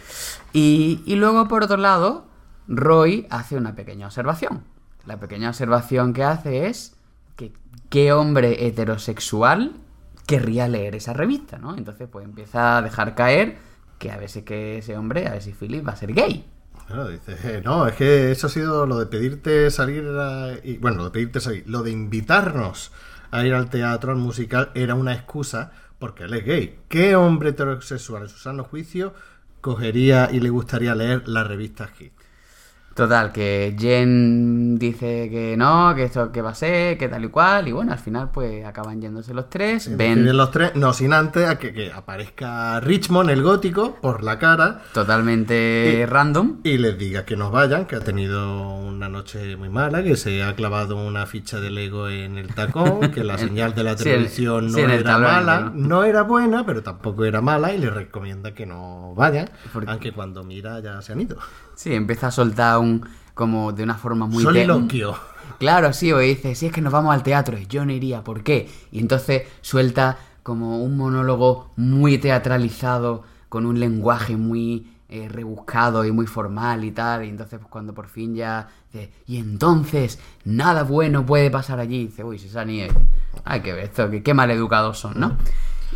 [0.52, 2.26] Y, y luego, por otro lado,
[2.68, 4.64] Roy hace una pequeña observación.
[5.06, 6.96] La pequeña observación que hace es
[7.36, 7.52] que
[7.90, 9.72] qué hombre heterosexual
[10.26, 11.76] querría leer esa revista, ¿no?
[11.76, 13.58] Entonces, pues empieza a dejar caer
[13.98, 16.44] que a veces que ese hombre, a ver si Philip va a ser gay.
[16.88, 21.04] "Eh, no, es que eso ha sido lo de pedirte salir, a- y, bueno, lo
[21.04, 22.92] de pedirte salir, lo de invitarnos
[23.30, 26.78] a ir al teatro, al musical, era una excusa porque él es gay.
[26.88, 29.14] ¿Qué hombre heterosexual en su sano juicio
[29.60, 32.12] cogería y le gustaría leer la revista Hit?
[32.96, 37.28] Total, que Jen dice que no, que esto que va a ser, que tal y
[37.28, 40.94] cual, y bueno, al final pues acaban yéndose los tres, ven Deciden los tres, no
[40.94, 46.60] sin antes a que, que aparezca Richmond, el gótico, por la cara totalmente Y- random.
[46.64, 50.42] y les diga que nos vayan, que ha tenido una noche muy mala, que se
[50.42, 54.08] ha clavado una ficha de Lego en el tacón, que la señal de la Sí,
[54.08, 55.70] el- televisión sí, no era tablón, mala, ¿no?
[55.74, 60.12] no era buena, pero tampoco era mala y le recomienda que no vayan, Porque- aunque
[60.12, 61.36] cuando mira ya se han ido.
[61.76, 65.14] Sí, empieza a soltar un como de una forma muy Soliloquio.
[65.58, 68.24] Claro, sí, o dice, si es que nos vamos al teatro, y yo no iría,
[68.24, 68.68] ¿por qué?
[68.90, 76.12] Y entonces suelta como un monólogo muy teatralizado, con un lenguaje muy eh, rebuscado y
[76.12, 80.82] muy formal y tal, y entonces pues, cuando por fin ya dice, y entonces nada
[80.82, 82.94] bueno puede pasar allí, dice, uy, si esa nieve,
[83.44, 85.36] hay que ver esto, que qué mal educados son, ¿no?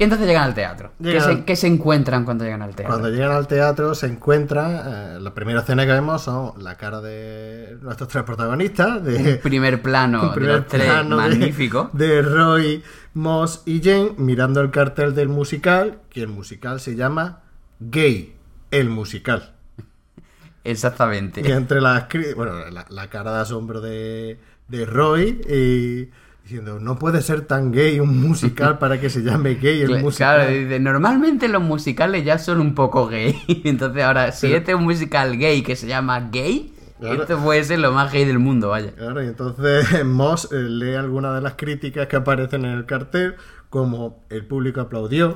[0.00, 0.92] Y entonces llegan al teatro.
[0.96, 2.86] ¿Qué Llegan- se, qué se encuentran cuando llegan al teatro?
[2.94, 7.02] Cuando llegan al teatro se encuentra, eh, la primera escena que vemos son la cara
[7.02, 11.90] de nuestros tres protagonistas, de, Un primer plano un de primer los tres de- magnífico.
[11.92, 12.82] De, Roy,
[13.12, 17.42] Moss y Jane mirando el cartel del musical, que el musical se llama
[17.78, 18.34] Gay,
[18.70, 19.52] el musical.
[20.64, 21.42] Exactamente.
[21.46, 26.10] Y entre las bueno, la, la cara de asombro de, de Roy y
[26.50, 30.40] diciendo, no puede ser tan gay un musical para que se llame gay el musical.
[30.40, 33.36] Claro, dice, normalmente los musicales ya son un poco gay.
[33.64, 37.22] Entonces ahora, si Pero- este es un musical gay que se llama gay, Claro.
[37.22, 38.92] esto puede ser lo más gay del mundo, vaya.
[38.92, 43.36] Claro, y entonces Moss eh, lee algunas de las críticas que aparecen en el cartel,
[43.70, 45.34] como el público aplaudió,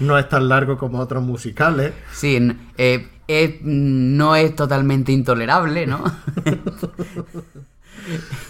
[0.00, 1.92] no es tan largo como otros musicales.
[2.12, 2.38] Sí,
[2.78, 6.02] eh, es- no es totalmente intolerable, ¿no?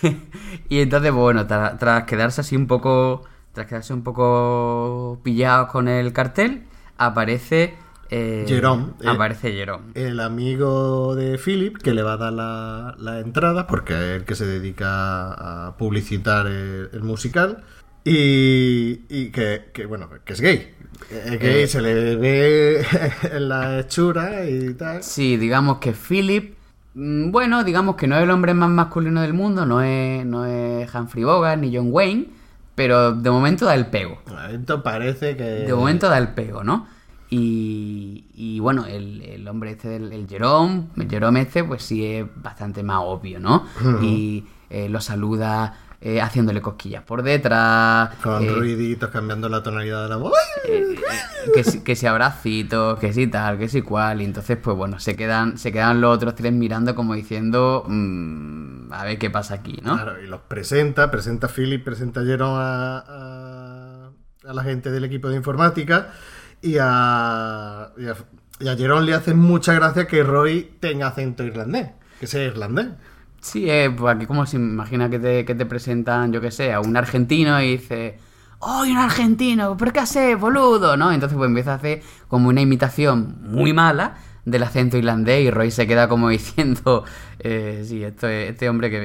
[0.69, 5.89] y entonces, bueno, tra- tras quedarse así un poco, tras quedarse un poco pillados con
[5.89, 6.65] el cartel,
[6.99, 7.75] aparece...
[8.11, 9.85] eh, Jerome, eh, Aparece Jerome.
[9.95, 14.25] El amigo de Philip, que le va a dar la, la entrada, porque es el
[14.25, 17.65] que se dedica a publicitar el, el musical,
[18.05, 20.73] y, y que, que, bueno, que es gay.
[21.11, 21.67] Es gay, Eh.
[21.67, 22.87] se le ve
[23.33, 25.03] en la hechura y tal.
[25.03, 26.56] Sí, digamos que Philip,
[26.97, 30.93] bueno, digamos que no es el hombre más masculino del mundo, no es, no es
[30.95, 32.29] Humphrey Bogart ni John Wayne,
[32.75, 34.19] pero de momento da el pego.
[34.51, 35.45] Esto parece que...
[35.45, 36.87] De momento da el pego, ¿no?
[37.29, 42.05] Y, y bueno, el, el hombre este, el, el Jerome, el Jerome este, pues sí
[42.05, 43.65] es bastante más obvio, ¿no?
[44.01, 48.15] Y eh, lo saluda eh, haciéndole cosquillas por detrás.
[48.23, 50.33] Con eh, ruiditos cambiando la tonalidad de la voz.
[50.69, 50.97] eh,
[51.55, 54.21] que, si, que si abracitos, que si tal, que si cual.
[54.21, 58.93] Y entonces, pues bueno, se quedan, se quedan los otros tres mirando como diciendo, "Mm,
[58.93, 59.95] a ver qué pasa aquí, ¿no?
[59.95, 64.11] Claro, y los presenta, presenta a Philip, presenta a Jerome a, a-
[64.49, 66.11] a la gente del equipo de informática
[66.63, 68.15] y a, y a,
[68.61, 72.87] y a Jerome le hace mucha gracia que Roy tenga acento irlandés, que sea irlandés.
[73.47, 76.73] Sí, eh, pues aquí como se imagina que te, que te presentan, yo que sé,
[76.73, 78.19] a un argentino y dice,
[78.59, 79.77] ¡Oh, un argentino!
[79.77, 80.97] ¿Por qué haces, boludo?
[80.97, 81.13] ¿No?
[81.13, 85.71] Entonces pues empieza a hacer como una imitación muy mala del acento irlandés y Roy
[85.71, 87.05] se queda como diciendo,
[87.39, 88.99] eh, sí, esto es- este hombre que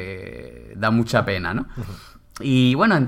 [0.71, 1.67] eh, da mucha pena, ¿no?
[2.39, 3.07] Y bueno,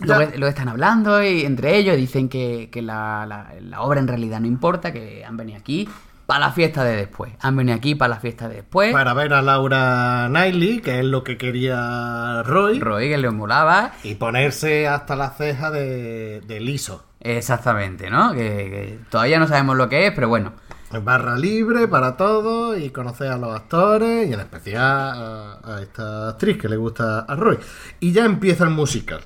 [0.00, 4.08] luego, luego están hablando y entre ellos dicen que, que la, la- la obra en
[4.08, 5.88] realidad no importa, que han venido aquí
[6.32, 7.30] para la fiesta de después.
[7.40, 8.90] Han venido aquí para la fiesta de después.
[8.90, 13.92] Para ver a Laura Knightley, que es lo que quería Roy, Roy, que le molaba.
[14.02, 17.04] y ponerse hasta la ceja de, de liso.
[17.20, 18.32] Exactamente, ¿no?
[18.32, 20.54] Que, que todavía no sabemos lo que es, pero bueno.
[21.02, 26.30] Barra libre para todos y conocer a los actores y en especial a, a esta
[26.30, 27.58] actriz que le gusta a Roy.
[28.00, 29.20] Y ya empieza el musical.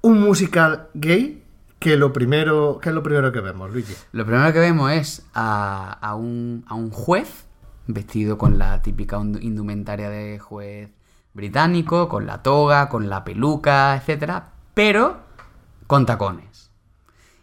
[0.00, 1.39] Un musical gay
[1.80, 3.94] que lo primero, que es lo primero que vemos, Luigi.
[4.12, 7.46] Lo primero que vemos es a, a un, a un juez
[7.86, 10.90] vestido con la típica indumentaria de juez
[11.32, 15.18] británico, con la toga, con la peluca, etcétera, pero
[15.86, 16.70] con tacones.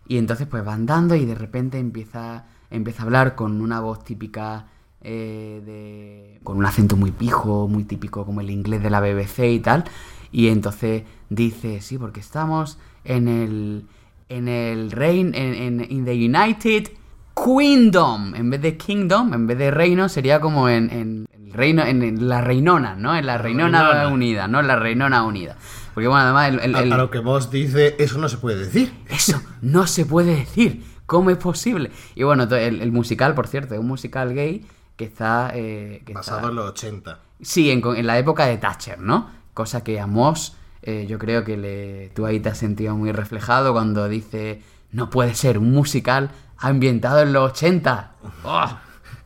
[0.08, 4.04] Y entonces pues va andando y de repente empieza, empieza a hablar con una voz
[4.04, 4.68] típica
[5.02, 6.40] eh, de...
[6.44, 9.84] con un acento muy pijo, muy típico como el inglés de la BBC y tal.
[10.32, 13.88] Y entonces dice, sí, porque estamos en el...
[14.30, 15.32] en el reino...
[15.34, 16.92] en, en in the United
[17.36, 18.36] Queendom.
[18.36, 22.42] En vez de Kingdom, en vez de reino, sería como en, en reino, en, la
[22.42, 23.16] reinona, ¿no?
[23.16, 24.08] En la reinona Reinona.
[24.14, 24.60] unida, ¿no?
[24.60, 25.56] En la reinona unida.
[25.94, 28.38] Porque bueno, además el- el- A, el- a lo que Moss dice, eso no se
[28.38, 28.92] puede decir.
[29.10, 30.84] eso no se puede decir.
[31.06, 31.92] ¿Cómo es posible?
[32.16, 34.66] Y bueno, el, musical, por cierto, es un musical gay
[34.98, 35.52] que está...
[35.54, 37.20] eh, que Basado está- en los 80.
[37.42, 39.30] Sí, en, en la época de Thatcher, ¿no?
[39.54, 43.12] Cosa que a Moss, eh, yo creo que le, tú ahí te has sentido muy
[43.12, 44.62] reflejado cuando dice,
[44.92, 48.12] no puede ser, un musical ambientado en los 80.
[48.44, 48.78] ¡Oh!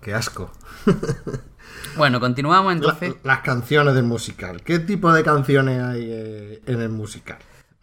[0.01, 0.51] Qué asco.
[1.97, 3.15] Bueno, continuamos La- entonces.
[3.23, 4.61] las canciones del musical.
[4.63, 7.37] ¿Qué tipo de canciones hay eh, en el musical?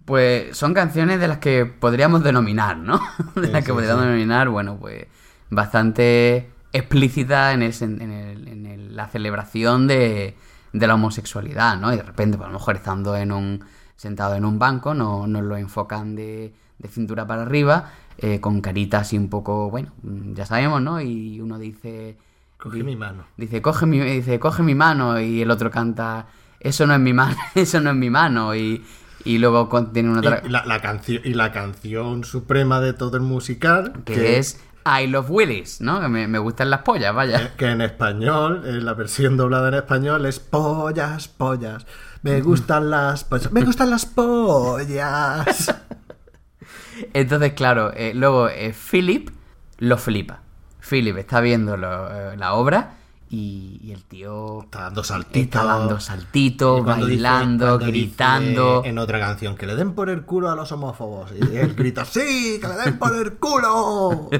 [0.06, 2.98] Pues son canciones de las que podríamos denominar, ¿no?
[3.34, 4.06] De Sí, las que sí, podríamos sí.
[4.08, 5.06] denominar, bueno, pues
[5.50, 10.34] bastante explícita en, el sen- en, el- en el- la celebración de,
[10.72, 11.92] de la homosexualidad, ¿no?
[11.92, 13.64] Y de repente, pues, a lo mejor estando en un
[13.96, 18.60] sentado en un banco, no, nos lo enfocan de, de cintura para arriba, eh, con
[18.60, 21.00] carita así un poco, bueno, mm, ya sabemos, ¿no?
[21.00, 22.16] Y uno dice...
[22.56, 23.24] Coge mi mano.
[23.36, 26.26] Dice, coge mi, dice, coge mi mano y el otro canta,
[26.58, 28.84] eso no es mi mano, eso no es mi mano y,
[29.24, 33.16] y luego tiene una otra Y la, la canción y la canción suprema de todo
[33.16, 34.60] el musical que, es
[35.02, 36.00] I Love Willis, ¿no?
[36.00, 37.54] Que me, me gustan las pollas, vaya.
[37.56, 41.86] que en español, en la versión doblada en español es pollas, pollas.
[42.22, 43.52] Me gustan las pollas.
[43.52, 45.74] Me gustan las pollas.
[47.12, 49.30] Entonces, claro, eh, luego eh, Philip
[49.78, 50.40] lo flipa.
[50.80, 52.94] Philip está viendo lo- eh, la obra
[53.30, 55.42] y, y el tío Está dando saltitos.
[55.42, 58.82] está dando saltitos, bailando, dice gritando.
[58.84, 61.30] en otra canción, que le den por el culo a los homófobos.
[61.32, 62.58] Y él grita, ¡sí!
[62.60, 64.30] ¡Que le den por el culo!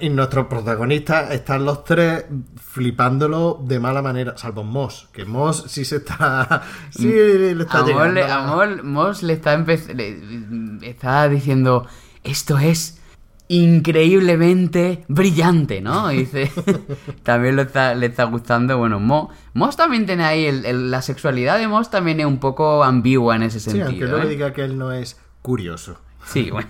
[0.00, 5.84] Y nuestros protagonistas están los tres flipándolo de mala manera, salvo Moss, que Moss sí
[5.84, 6.62] se está.
[6.90, 8.14] Sí, le está A Moll, llegando.
[8.14, 11.86] le- la- a Moll- Moss le está, le- está diciendo,
[12.22, 13.00] esto es
[13.48, 16.10] increíblemente brillante, ¿no?
[16.12, 16.50] Y dice,
[17.22, 21.02] también lo está, le está gustando, bueno, Mo, Moss también tiene ahí, el- el- la
[21.02, 23.88] sexualidad de Moss también es un poco ambigua en ese Sí, sentido.
[23.88, 24.28] aunque no ¿eh?
[24.32, 25.98] diga que él no es curioso.
[26.26, 26.68] Sí, bueno.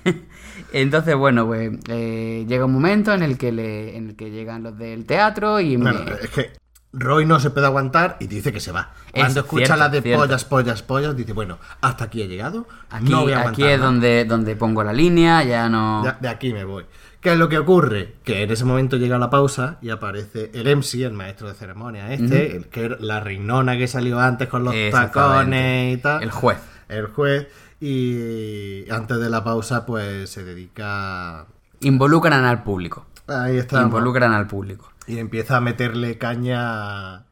[0.72, 4.62] Entonces, bueno, pues eh, llega un momento en el que le, en el que llegan
[4.64, 6.50] los del teatro y me- Bueno, es que
[6.96, 8.92] Roy no se puede aguantar y dice que se va.
[9.12, 10.22] Es Cuando escucha cierto, las de cierto.
[10.22, 12.66] pollas, pollas, pollas, dice, bueno, hasta aquí he llegado.
[12.90, 16.04] aquí, no voy a aquí aguantar es donde, donde pongo la línea, ya no...
[16.04, 16.86] Ya- de aquí me voy.
[17.20, 18.16] ¿Qué es lo que ocurre?
[18.22, 22.12] Que en ese momento llega la pausa y aparece el MC, el maestro de ceremonia
[22.12, 26.22] este, el que la reinona que salió antes con los tacones y tal.
[26.22, 26.58] El juez.
[26.88, 27.48] El juez.
[27.80, 31.46] Y antes de la pausa, pues se dedica.
[31.80, 33.06] Involucran al público.
[33.26, 33.82] Ahí está.
[33.82, 34.90] Involucran al público.
[35.06, 37.24] Y empieza a meterle caña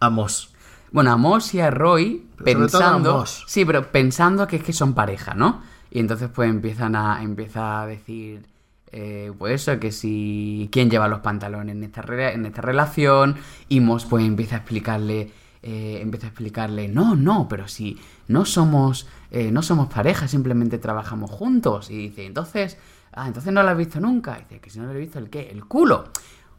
[0.00, 0.52] a Moss.
[0.90, 3.24] Bueno, a Moss y a Roy Pero a pensando.
[3.26, 5.62] Sí, pero pensando que es que son pareja, ¿no?
[5.90, 8.46] Y entonces pues empiezan a, empieza a decir,
[8.92, 13.36] eh, pues eso, que si quién lleva los pantalones en esta, re- en esta relación,
[13.68, 15.30] y Moss pues empieza a explicarle,
[15.62, 20.78] eh, empieza a explicarle, no, no, pero si no somos, eh, no somos pareja, simplemente
[20.78, 21.90] trabajamos juntos.
[21.90, 22.78] Y dice, entonces,
[23.12, 24.38] ah, entonces no lo has visto nunca.
[24.38, 25.48] Y dice, que si no lo he visto, ¿el qué?
[25.50, 26.04] El culo.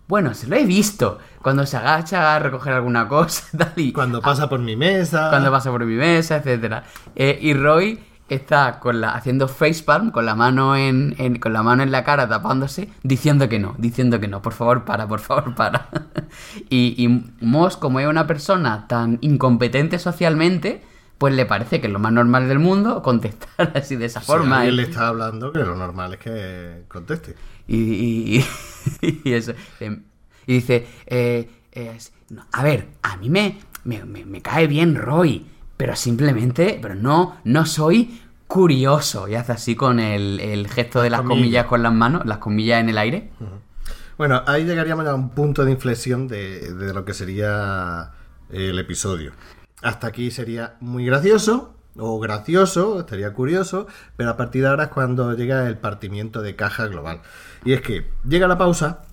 [0.08, 1.18] Bueno, se lo he visto.
[1.42, 5.30] Cuando se agacha a recoger alguna cosa, tal y Cuando pasa por mi mesa.
[5.30, 6.84] cuando pasa por mi mesa, etcétera.
[7.16, 8.00] Eh, y Roy
[8.30, 12.04] está con la, haciendo facepalm, con la mano en, en- con la mano en la
[12.04, 15.88] cara tapándose, diciendo que no, diciendo que no, por favor para, por favor para.
[16.70, 17.08] y, y
[17.46, 20.84] Moss, como es una persona tan incompetente socialmente,
[21.18, 24.26] pues le parece que es lo más normal del mundo contestar así de esa Si
[24.28, 24.58] forma.
[24.62, 24.78] alguien ¿eh?
[24.78, 27.36] le está hablando, que lo normal es que conteste.
[27.68, 28.46] Y, y,
[29.02, 29.54] y- y eso.
[29.80, 30.00] eh,
[30.48, 31.98] Y dice, eh, eh,
[32.52, 35.46] a ver, a mí me, me, me- me cae bien Roy,
[35.78, 39.28] pero simplemente, pero no, no soy curioso.
[39.30, 41.40] Y hace así con el, el gesto de las comillas.
[41.40, 43.30] comillas con las manos, las comillas en el aire.
[44.18, 48.12] Bueno, ahí llegaríamos a un punto de inflexión de, de lo que sería
[48.52, 49.32] el episodio.
[49.84, 54.90] Hasta aquí sería muy gracioso, o gracioso, estaría curioso, pero a partir de ahora es
[54.90, 57.22] cuando llega el partimiento de caja global.
[57.64, 59.04] Y es que llega la pausa,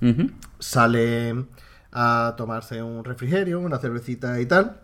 [0.58, 1.44] sale
[1.92, 4.80] a tomarse un refrigerio, una cervecita y tal,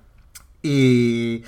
[0.62, 1.45] y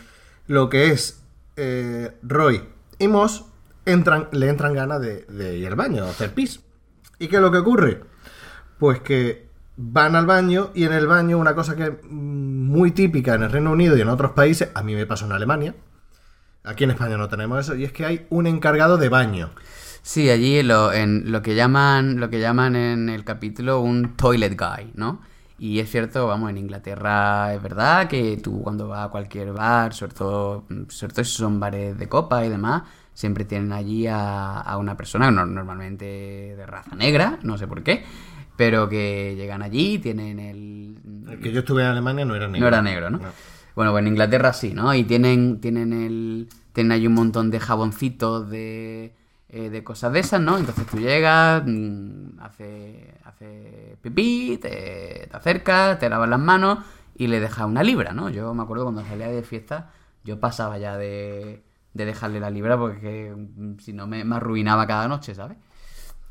[0.46, 1.22] lo que es
[1.56, 2.62] eh, Roy
[2.98, 3.44] y Moss
[3.84, 6.60] entran, le entran ganas de, de ir al baño, hacer pis.
[7.18, 8.04] ¿Y qué es lo que ocurre?
[8.78, 9.47] Pues que
[9.80, 13.44] van al baño y en el baño una cosa que es mm, muy típica en
[13.44, 15.74] el Reino Unido y en otros países, a mí me pasó en Alemania,
[16.64, 19.50] aquí en España no tenemos eso, y es que hay un encargado de baño.
[20.02, 24.58] Sí, allí lo, en lo que llaman, lo que llaman en el capítulo un toilet
[24.58, 25.20] guy, ¿no?
[25.58, 29.92] Y es cierto, vamos, en Inglaterra es verdad que tú cuando vas a cualquier bar,
[29.92, 34.76] sobre todo, todo si son bares de copa y demás, siempre tienen allí a, a
[34.76, 36.04] una persona, no- normalmente
[36.56, 38.04] de raza negra, no sé por qué,
[38.58, 40.98] pero que llegan allí, tienen el...
[41.30, 42.60] El que yo estuve en Alemania no era negro.
[42.60, 43.20] No era negro, ¿no?
[43.76, 44.92] Bueno, pues en Inglaterra sí, ¿no?
[44.92, 46.48] Y tienen, tienen el.
[46.72, 49.14] Tienen ahí un montón de jaboncitos de.
[49.48, 50.58] eh, de cosas de esas, ¿no?
[50.58, 56.80] Entonces tú llegas, mm, hace, hace pipí, te, te acercas, te lavas las manos
[57.14, 58.28] y le dejas una libra, ¿no?
[58.30, 59.92] Yo me acuerdo cuando salía de fiesta,
[60.24, 61.62] yo pasaba ya de,
[61.94, 65.58] de dejarle la libra porque mm, si no me, me arruinaba cada noche, ¿sabes?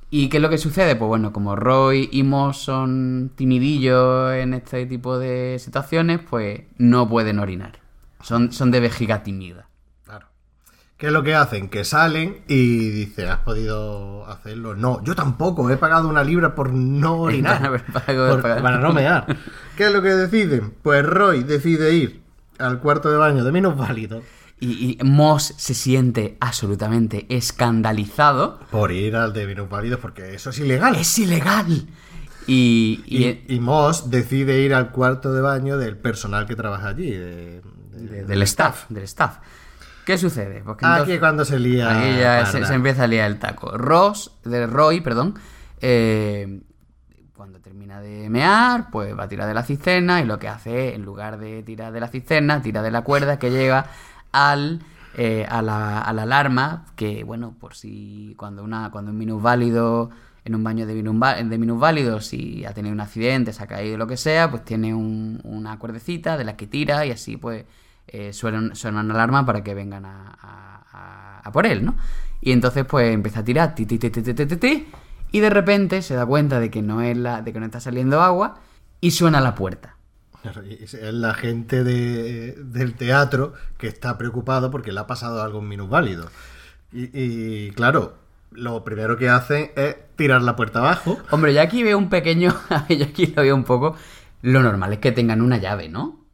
[0.09, 0.95] ¿Y qué es lo que sucede?
[0.95, 7.09] Pues bueno, como Roy y Moss son timidillos en este tipo de situaciones, pues no
[7.09, 7.79] pueden orinar.
[8.21, 9.67] Son, son de vejiga tímida.
[10.05, 10.27] Claro.
[10.97, 11.69] ¿Qué es lo que hacen?
[11.69, 14.75] Que salen y dice, ¿has podido hacerlo?
[14.75, 17.83] No, yo tampoco, he pagado una libra por no orinar.
[17.93, 19.25] Para- para- Por- para- no mear.
[19.75, 20.73] ¿Qué es lo que deciden?
[20.83, 22.21] Pues Roy decide ir
[22.59, 24.21] al cuarto de baño de minusválido
[24.59, 28.59] Y, y Moss se siente absolutamente escandalizado.
[28.71, 30.95] por ir al de minusválidos porque eso es ilegal.
[30.95, 31.87] ¡Es ilegal!
[32.47, 33.03] Y,
[33.47, 37.11] y- Moss decide ir al cuarto de baño del personal que trabaja allí.
[37.11, 39.37] de- de- de- del staff, del staff.
[40.05, 40.63] ¿Qué sucede?
[40.63, 41.89] Que Aquí entonces- es cuando se lía.
[41.99, 43.77] Aquí ya se, empieza a liar el taco.
[43.77, 45.35] Ross, de Roy, perdón,
[45.81, 46.61] eh,
[47.35, 50.95] cuando termina de mear, pues va a tirar de la cisterna y lo que hace,
[50.95, 53.87] en lugar de tirar de la cisterna, tira de la cuerda que lleva
[54.31, 54.81] al,
[55.15, 60.09] eh, a, la, alarma, que bueno, por si cuando, una, cuando un minusválido
[60.47, 60.93] en un baño de,
[61.57, 65.41] minusválidos si ha tenido un accidente, se ha caído lo que sea, pues tiene un,
[65.43, 67.65] una cuerdecita de la que tira y así pues
[68.07, 71.95] eh, suena, suena, una alarma para que vengan a, a, por él, ¿no?
[72.39, 74.87] Y entonces pues empieza a tirar, ti, ti, ti, ti, ti, ti,
[75.31, 77.79] y de repente se da cuenta de que no es la, de que no está
[77.81, 78.59] saliendo agua
[79.01, 79.96] y suena la puerta.
[80.43, 86.29] Es la gente de- del teatro que está preocupado porque le ha pasado algo minusválido.
[86.93, 88.15] Y, claro,
[88.51, 91.17] lo primero que hacen es tirar la puerta abajo.
[91.31, 92.55] Hombre, yo aquí veo un pequeño,
[92.89, 93.95] yo aquí lo veo un poco,
[94.41, 96.25] lo normal es que tengan una llave, ¿no?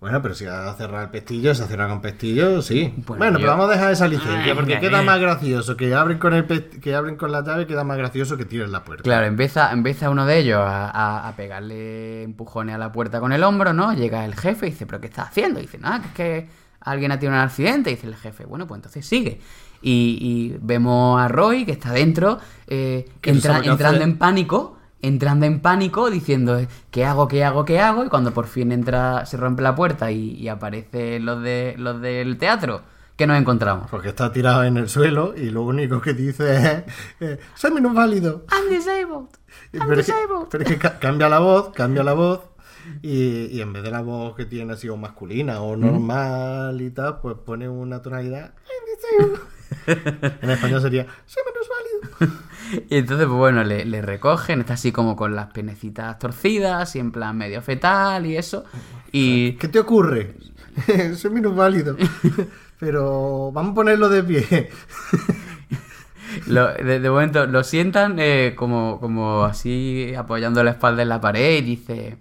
[0.00, 2.94] Bueno, pero si va a cerrar el pestillo, se cierra con pestillo, sí.
[2.98, 5.04] Bueno, Bueno, yo- pero vamos a dejar esa licencia Ay, porque queda eh.
[5.04, 8.36] más gracioso que abren con el pest- que abren con la llave, queda más gracioso
[8.36, 9.02] que tiren la puerta.
[9.02, 13.32] Claro, empieza, empieza uno de ellos a, a- a pegarle empujones a la puerta con
[13.32, 13.92] el hombro, ¿no?
[13.92, 15.58] Llega el jefe y dice, ¿pero qué estás haciendo?
[15.58, 16.48] Y dice, nada, que es que
[16.80, 17.90] alguien ha tenido un accidente.
[17.90, 19.40] Y dice el jefe, bueno, pues entonces sigue.
[19.82, 22.38] Y, y vemos a Roy que está dentro,
[22.68, 28.04] eh, entra- entrando en pánico, entrando en pánico, diciendo, ¿qué hago, qué hago, qué hago?
[28.04, 32.00] Y cuando por fin entra, se rompe la puerta y, y aparecen los, de, los
[32.00, 32.82] del teatro,
[33.16, 33.88] ¿qué nos encontramos?
[33.90, 38.44] Porque está tirado en el suelo y lo único que dice es: eh, ¡Soy minusválido!
[38.50, 39.28] I'm disabled.
[39.72, 40.48] I'm Pero es, que, disabled.
[40.50, 42.40] pero es que ca- cambia la voz, cambia la voz.
[43.02, 46.90] Y, y en vez de la voz que tiene así o masculina o normal y
[46.90, 48.54] tal, pues pone una tonalidad.
[49.86, 52.40] En español sería, soy menos válido.
[52.90, 56.98] Y entonces, pues bueno, le, le recogen, está así como con las piernecitas torcidas y
[56.98, 58.64] en plan medio fetal y eso.
[59.12, 60.34] Y ¿Qué te ocurre?
[61.16, 61.96] soy menos válido.
[62.78, 64.70] Pero vamos a ponerlo de pie.
[66.46, 71.20] lo- de, de momento lo sientan eh, como, como así apoyando la espalda en la
[71.20, 72.18] pared y dice,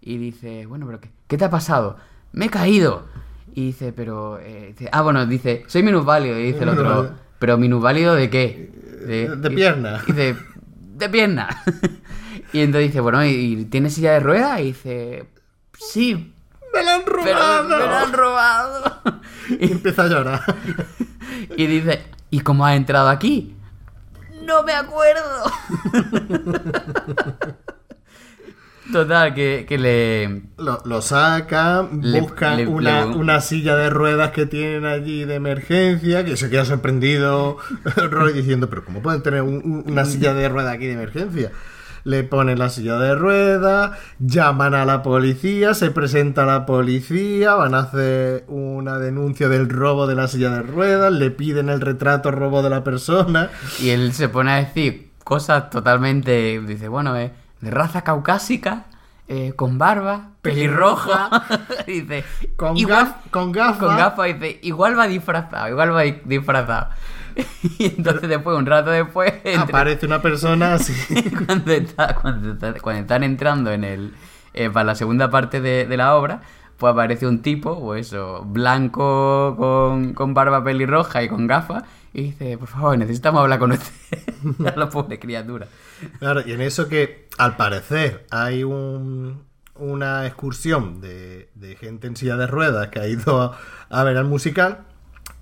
[0.00, 1.96] y dice, bueno, pero ¿qué, qué te ha pasado?
[2.32, 3.06] Me he caído.
[3.54, 4.38] Y dice, pero...
[4.38, 6.38] eh, dice, ah, bueno, dice, soy minusválido.
[6.38, 8.70] Y dice el otro, pero minusválido de qué?
[9.08, 10.02] De pierna.
[10.06, 10.36] y Dice,
[10.98, 11.48] de pierna.
[12.52, 14.60] y entonces dice, bueno, ¿y, tienes silla de ruedas?
[14.60, 15.28] Y dice,
[15.78, 16.34] sí,
[16.74, 17.68] ¡Me la han pero robado!
[17.68, 19.02] me la han robado.
[19.60, 20.40] Y empieza a llorar.
[21.56, 23.56] Y dice, ¿y cómo has entrado aquí?
[24.42, 25.44] No me acuerdo.
[28.92, 30.42] Total, que, que le...
[30.56, 35.34] Lo, lo sacan, Le- buscan le- una, una silla de ruedas que tienen allí de
[35.34, 37.58] emergencia, que se queda sorprendido
[38.10, 41.52] Roy diciendo, pero ¿cómo pueden tener un- un- una silla de ruedas aquí de emergencia?
[42.04, 47.74] Le ponen la silla de ruedas, llaman a la policía, se presenta la policía, van
[47.74, 52.30] a hacer una denuncia del robo de la silla de ruedas, le piden el retrato
[52.30, 53.50] robo de la persona.
[53.82, 56.58] Y él se pone a decir cosas totalmente...
[56.66, 58.84] Dice, bueno, eh, de raza caucásica,
[59.28, 61.28] eh, con barba, pelirroja.
[61.86, 62.24] dice,
[62.56, 63.78] Con, igual, gaf- con gafas.
[63.78, 66.88] con gafas, dice, igual va disfrazado, igual va di- disfrazado.
[67.78, 69.32] y entonces después, un rato después...
[69.58, 70.94] Aparece una persona así.
[71.46, 74.14] cuando, está- cuando, está- cuando están entrando en el
[74.54, 76.40] eh, para la segunda parte de, de la obra,
[76.78, 81.82] pues aparece un tipo, o eso, blanco con, con barba pelirroja y con gafas,
[82.12, 84.18] y dice, por favor, necesitamos hablar con usted.
[84.66, 85.66] a la pobre criatura.
[86.18, 89.42] Claro, y en eso que al parecer hay un-
[89.78, 91.48] una excursión de,
[91.80, 93.56] gente en silla de ruedas que ha ido
[93.90, 94.84] a, ver al musical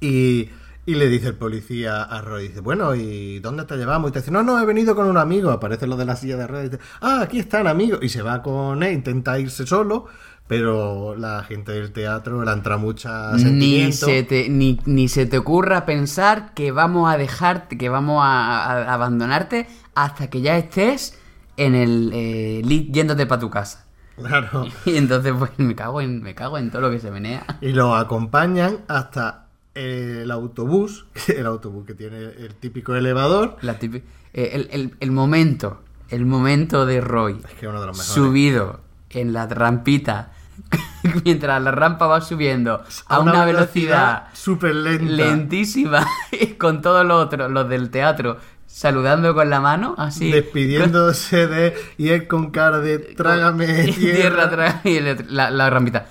[0.00, 0.50] y,
[0.84, 4.10] y le dice el policía a Roy, dice, bueno, ¿y dónde te llevamos?
[4.10, 5.50] Y te dice, no, no, he venido con un amigo.
[5.50, 8.00] Aparece lo de la silla de ruedas y dice, ah, aquí están amigos.
[8.02, 10.06] Y se va con él, intenta irse solo,
[10.46, 15.38] pero la gente del teatro le entra mucha Ni se, te, ni, ni se te
[15.38, 21.18] ocurra pensar que vamos a dejarte, que vamos a, abandonarte hasta que ya estés
[21.56, 23.86] en el eh, yéndote para tu casa.
[24.16, 24.66] Claro.
[24.86, 27.44] Y entonces pues me cago en, me cago en todo lo que se menea.
[27.60, 33.56] Y lo acompañan hasta el autobús, el autobús que tiene el típico elevador.
[33.62, 34.00] La eh,
[34.32, 38.14] el, el- el momento, el momento de Roy Es que uno de los mejores.
[38.14, 38.80] subido
[39.10, 40.32] en la rampita
[41.24, 45.04] mientras la rampa va subiendo a, una, velocidad, súper lenta.
[45.04, 46.06] lentísima
[46.58, 50.30] con todos los otros, los del teatro, saludando con la mano, así.
[50.30, 51.74] Despidiéndose de.
[51.98, 54.44] Y él con cara de trágame tierra.
[54.46, 56.06] atrás, y el la, la rampita.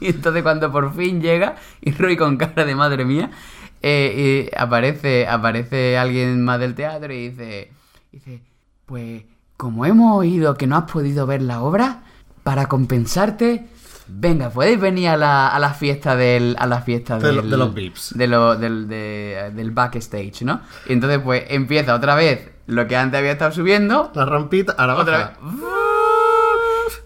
[0.00, 3.30] Y entonces cuando por fin llega y Roy con cara de madre mía
[3.82, 7.70] eh, y aparece aparece alguien más del teatro y dice
[8.12, 8.42] dice
[8.86, 9.22] pues
[9.56, 12.02] como hemos oído que no has podido ver la obra
[12.42, 13.68] para compensarte
[14.08, 17.50] venga podéis venir a la, a la fiesta del a la fiesta De lo- del-
[17.50, 18.14] de los VIPs.
[18.16, 22.96] de lo- del, de- del backstage no y entonces pues empieza otra vez lo que
[22.96, 25.28] antes había estado subiendo La rampita, ahora otra baja.
[25.40, 25.60] vez.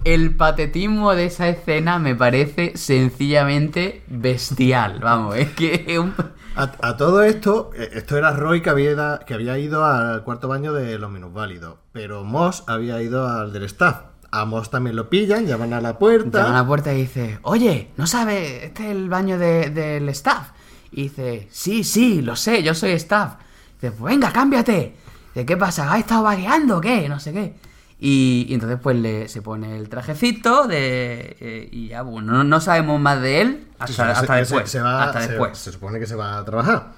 [0.05, 4.98] El patetismo de esa escena me parece sencillamente bestial.
[5.01, 6.14] Vamos, es que es un...
[6.57, 10.48] A, a todo esto, eh, esto era Roy que había, que había ido al cuarto
[10.48, 11.76] baño de los minusválidos.
[11.92, 14.01] Pero Moss había ido al del staff.
[14.32, 16.38] A Moss también lo pillan, llaman a la puerta.
[16.38, 18.64] Llama a la puerta y dice, oye, ¿no sabe?
[18.66, 20.51] Este es el baño de- del staff.
[20.92, 23.34] Y dice, sí, sí, lo sé, yo soy staff.
[23.80, 24.94] Dice, pues venga, cámbiate.
[25.34, 25.92] Dice, ¿qué pasa?
[25.92, 27.09] ¿Has estado vagueando o qué?
[27.09, 27.55] No sé qué.
[28.03, 32.44] Y, y entonces pues le, se pone el trajecito de, eh, y ya, bueno, no,
[32.44, 34.70] no sabemos más de él hasta, Sí, se- hasta se- después.
[34.70, 35.59] se va- hasta se- después.
[35.59, 36.92] se supone que se va a trabajar.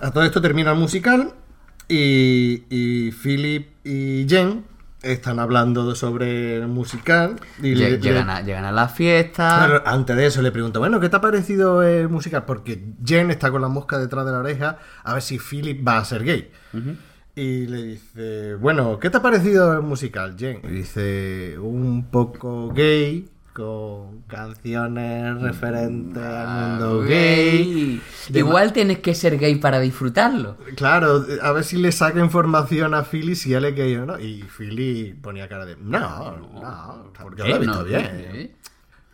[0.00, 1.32] A todo esto termina el musical
[1.88, 4.64] y, y Philip y Jen
[5.02, 7.34] están hablando sobre el musical.
[7.58, 9.64] Y Lle- le- llegan, le- a, llegan a la fiesta.
[9.66, 12.44] Pero antes de eso le pregunto, bueno, ¿qué te ha parecido el musical?
[12.44, 15.98] Porque Jen está con la mosca detrás de la oreja a ver si Philip va
[15.98, 16.50] a ser gay.
[17.34, 20.60] Y le dice, bueno, ¿qué te ha parecido el musical, Jen?
[20.64, 28.02] Y dice, un poco gay, con canciones referentes al mundo gay.
[28.34, 30.58] Igual tienes que ser gay para disfrutarlo.
[30.76, 34.18] Claro, a ver si le saca información a Philly si él es gay o no.
[34.18, 38.06] Y Philly ponía cara de, no, no, porque lo he visto No, bien.
[38.10, 38.56] ¿eh?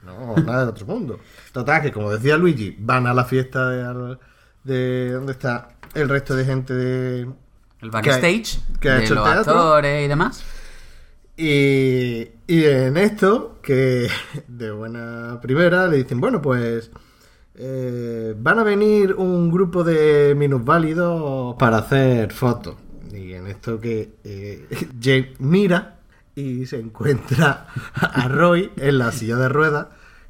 [0.04, 1.20] No, nada de otro mundo.
[1.52, 4.16] Total, que como decía Luigi, van a la fiesta de,
[4.64, 7.28] de donde está el resto de gente de...
[7.80, 10.44] El backstage que de hecho los actores y demás.
[11.36, 14.08] Y, y en esto, que
[14.48, 16.90] de buena primera, le dicen, bueno, pues
[17.60, 22.76] eh, van a venir un grupo de minusválidos para hacer fotos.
[23.12, 24.66] Y en esto que eh,
[24.98, 25.98] Jake mira
[26.36, 29.88] y se encuentra a Roy en la silla de ruedas,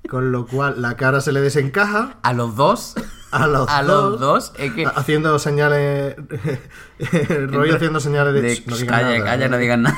[0.09, 2.95] con lo cual la cara se le desencaja A los dos.
[3.31, 6.17] a los, A los dos, es que- haciendo señales
[7.49, 9.25] Roy haciendo señales de, de- "Shh, no calla, nada".
[9.25, 9.97] calla, no digas nada.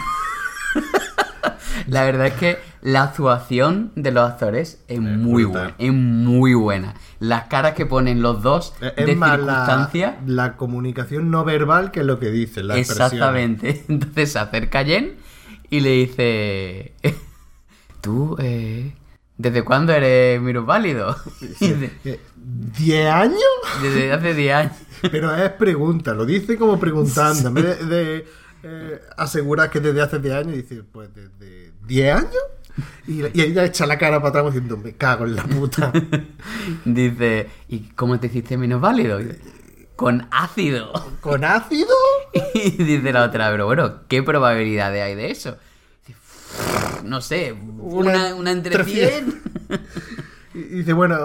[1.86, 5.62] La verdad es que la actuación de los actores es muy brutal.
[5.62, 5.74] buena.
[5.78, 6.94] Es muy buena.
[7.18, 10.18] Las caras que ponen los dos Es de es más la, circunstancia.
[10.26, 13.06] la comunicación no verbal que lo que dice, la expresión.
[13.06, 13.84] Exactamente.
[13.88, 15.16] Entonces se acerca Jen
[15.68, 16.92] y le dice:
[18.00, 18.92] ¿Tú, eh,
[19.40, 21.16] desde cuándo eres minusválido?
[22.04, 23.38] Eh, ¿Diez años?
[23.82, 24.72] Desde hace 10 años.
[25.10, 27.48] Pero es pregunta, lo dice como preguntando.
[27.48, 28.26] En vez de, de,
[28.62, 32.42] eh, asegurar que desde hace 10 años, dice, pues desde 10 años.
[33.06, 35.92] Y, y ella echa la cara para atrás diciendo, me cago en la puta.
[36.84, 39.20] Dice: ¿Y cómo te hiciste minusválido?
[39.20, 39.40] Y dice,
[39.96, 40.92] Con ácido.
[41.20, 41.94] ¿Con ácido?
[42.54, 45.56] Y dice la otra, pero bueno, ¿qué probabilidades hay de eso?
[47.04, 49.42] No sé, una, una entre entre 100.
[50.52, 51.16] Y dice, bueno,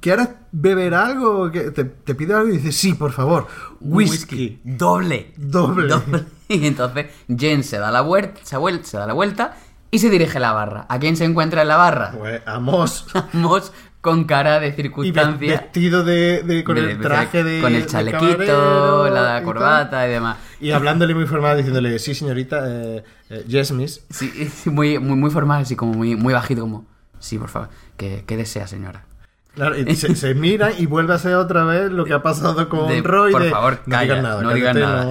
[0.00, 1.50] ¿quieres beber algo?
[1.50, 2.50] ¿Qué- ¿Te, te pido algo?
[2.50, 3.46] Y dice, sí, por favor,
[3.80, 4.60] whisky.
[4.62, 5.32] Doble.
[5.36, 5.94] Doble.
[6.48, 9.56] Y entonces Jen se da la vuelta, se, se da la vuelta
[9.90, 10.84] y se dirige a la barra.
[10.90, 12.12] ¿A quién se encuentra en la barra?
[12.18, 13.06] Pues, amos.
[13.32, 13.72] Moss
[14.04, 15.48] con cara de Y circunstancia.
[15.62, 17.60] vestido de, de- con de- el traje de.
[17.62, 20.36] Con el chalequito, y la corbata y demás.
[20.60, 24.04] Y hablándole muy formal, diciéndole, sí, señorita, eh, eh, yes, miss.
[24.10, 24.30] Sí,
[24.66, 26.86] muy, muy, muy formal, así como muy, muy bajito, como.
[27.18, 27.70] Sí, por favor.
[27.96, 29.06] ¿Qué, qué desea, señora?
[29.54, 32.68] Claro, y se, se mira y vuelve a hacer otra vez lo que ha pasado
[32.68, 33.32] con De, Roy.
[33.32, 34.42] por de, favor, no digas nada.
[34.42, 35.04] no cállate, nada.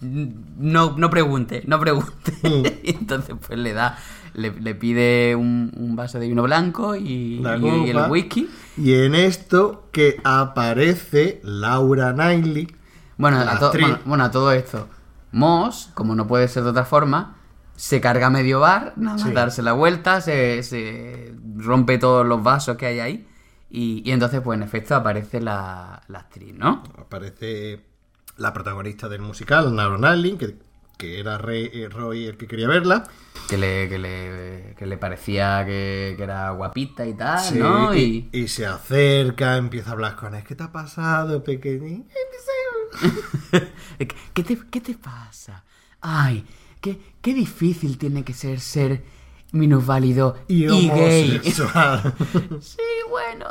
[0.00, 0.48] no".
[0.58, 2.32] No, no pregunte, no pregunte.
[2.42, 2.66] Mm.
[2.84, 3.98] y entonces pues le da,
[4.34, 8.48] le, le pide un, un vaso de vino blanco y, La y- y el whisky.
[8.76, 12.68] Y en esto que aparece Laura Knightley.
[13.16, 14.88] Bueno, la a, to- bueno, bueno, a todo esto,
[15.32, 17.36] Moss, como no puede ser de otra forma,
[17.74, 19.32] se carga medio bar, nada más Sí.
[19.32, 23.28] darse la vuelta, se, se rompe todos los vasos que hay ahí.
[23.70, 26.82] Y, y entonces, pues en efecto, aparece la, la actriz, ¿no?
[26.96, 27.84] Aparece
[28.36, 30.56] la protagonista del musical, Laura Knightley, que,
[30.96, 33.04] que era Rey- Roy el que quería verla.
[33.48, 37.94] Que le, que le, que le parecía que, que era guapita y tal, Sí, ¿no?
[37.94, 40.44] y, Y, y se acerca, empieza a hablar con él.
[40.44, 42.06] ¿Qué te ha pasado, pequeñín?
[44.34, 45.64] ¿Qué, te, ¿Qué te pasa?
[46.00, 46.44] Ay,
[46.80, 49.02] qué, qué difícil tiene que ser ser
[49.52, 51.30] minusválido y, Y gay.
[51.36, 52.14] homosexual.
[52.60, 53.46] Sí, bueno.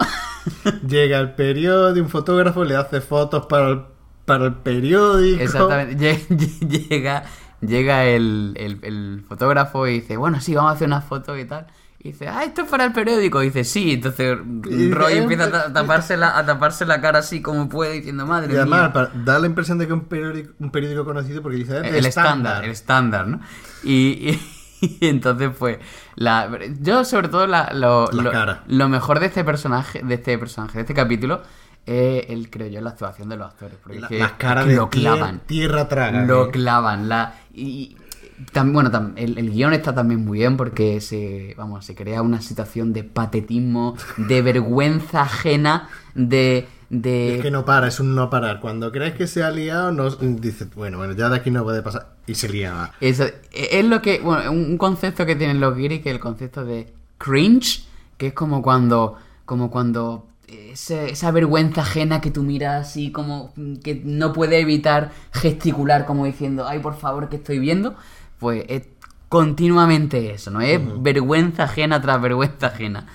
[0.87, 3.81] Llega el periódico, un fotógrafo le hace fotos para el,
[4.25, 5.41] para el periódico.
[5.41, 6.19] Exactamente.
[6.29, 7.23] Lle- Llega,
[7.67, 11.45] llega el, el- el fotógrafo y dice, bueno, sí, vamos a hacer una foto y
[11.45, 11.67] tal.
[11.99, 13.41] Y dice, ah, esto es para el periódico.
[13.41, 13.93] Y dice, sí.
[13.93, 17.93] Entonces Roy dice, empieza a ta- taparse la, a taparse la cara así como puede,
[17.93, 19.09] diciendo, madre Y además, mía.
[19.25, 21.97] da la impresión de que es un periódico, un periódico conocido porque dice "Es de
[21.99, 23.39] el estándar, el estándar, ¿no?
[23.83, 24.41] Y, y-
[25.01, 25.79] y entonces, pues,
[26.15, 26.49] la,
[26.81, 28.63] yo sobre todo la, lo, La lo- cara.
[28.67, 31.41] lo mejor de este personaje, de este personaje, de este capítulo,
[31.87, 33.77] es el, creo yo, la actuación de los actores.
[33.81, 35.35] Porque La- es que- las caras que de lo clavan.
[35.39, 36.25] tier- tierra traga.
[36.25, 36.51] Lo ¿eh?
[36.51, 37.09] clavan.
[37.09, 37.95] La, y,
[38.65, 42.93] bueno, el, el guion está también muy bien porque se, vamos, se crea una situación
[42.93, 46.67] de patetismo, de vergüenza ajena, de...
[46.89, 48.59] de Es que no para, es un no parar.
[48.59, 51.81] Cuando crees que se ha liado, no, dices, bueno, bueno, ya de aquí no puede
[51.81, 52.15] pasar.
[52.27, 52.91] Y se lía.
[52.99, 53.23] Eso,
[53.53, 54.19] es lo que.
[54.19, 57.85] Bueno, un un concepto que tienen los guiris, que es el concepto de cringe,
[58.17, 59.15] que es como cuando.
[59.45, 60.26] Como cuando.
[60.47, 66.25] Ese- esa vergüenza ajena que tú miras así, como que no puede evitar gesticular, como
[66.25, 67.95] diciendo, ay, por favor, que estoy viendo.
[68.39, 68.83] Pues es
[69.29, 70.61] continuamente eso, ¿no?
[70.61, 73.07] Es vergüenza ajena tras vergüenza ajena.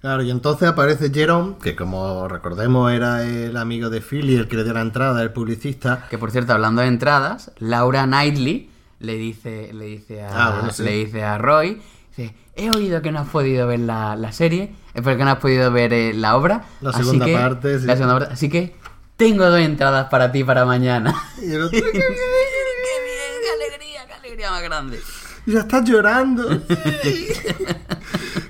[0.00, 4.56] Claro, y entonces aparece Jerome, que como recordemos era el amigo de Philly, el que
[4.56, 6.06] le dio la entrada, el publicista.
[6.10, 10.72] Que por cierto, hablando de entradas, Laura Knightley le dice, le dice a, Ah, bueno,
[10.72, 10.82] sí.
[10.82, 11.80] le dice a Roy,
[12.16, 15.38] dice, he oído que no has podido ver la, la serie, es porque no has
[15.38, 16.64] podido ver eh, la obra.
[16.80, 17.86] La así segunda que- parte, sí.
[17.86, 18.76] La segunda parte, así que
[19.16, 21.14] tengo dos entradas para ti para mañana.
[21.40, 22.04] Y el otro, ¡Qué bien!
[22.04, 24.06] ¡Qué alegría!
[24.06, 25.00] ¡Qué alegría más grande!
[25.46, 26.48] ya estás llorando.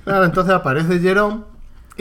[0.04, 1.44] claro, entonces aparece Jerome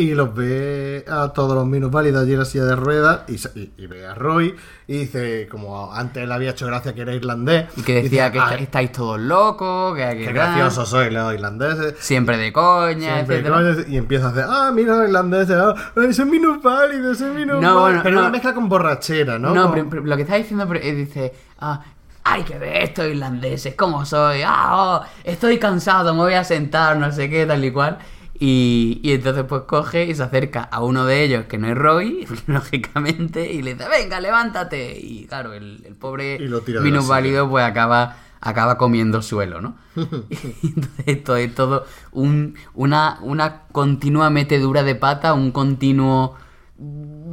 [0.09, 3.73] y los ve a todos los minusválidos allí en la silla de ruedas y, y-
[3.77, 4.55] y ve a Roy
[4.87, 7.65] y dice, como antes le había hecho gracia que era irlandés.
[7.77, 10.89] Y que decía dice, que "Ah, está- estáis todos locos, que, que qué tal, graciosos
[10.89, 11.95] sois los irlandeses.
[11.99, 16.29] Siempre de coña, Siempre, y empieza a hacer, ah, mira los irlandeses, ah, ay, son
[16.29, 17.79] minusválidos, son minusválidos.
[17.81, 18.21] bueno, Pero no.
[18.21, 19.53] una mezcla con borrachera, ¿no?
[19.53, 21.81] No, pero- pero lo que está diciendo pero, eh, dice, ah,
[22.23, 24.69] hay que ver estos irlandeses, cómo soy, ah,
[25.01, 27.97] oh, estoy cansado, me voy a sentar, no sé qué, tal y cual.
[28.43, 31.77] Y, y entonces pues coge y se acerca a uno de ellos, que no es
[31.77, 34.97] Roy, lógicamente, y le dice, venga, levántate.
[34.99, 36.39] Y claro, el, el pobre
[36.81, 39.77] minusválido pues acaba, acaba comiendo suelo, ¿no?
[39.95, 46.35] Y entonces esto es todo un, una, una continua metedura de pata, un continuo...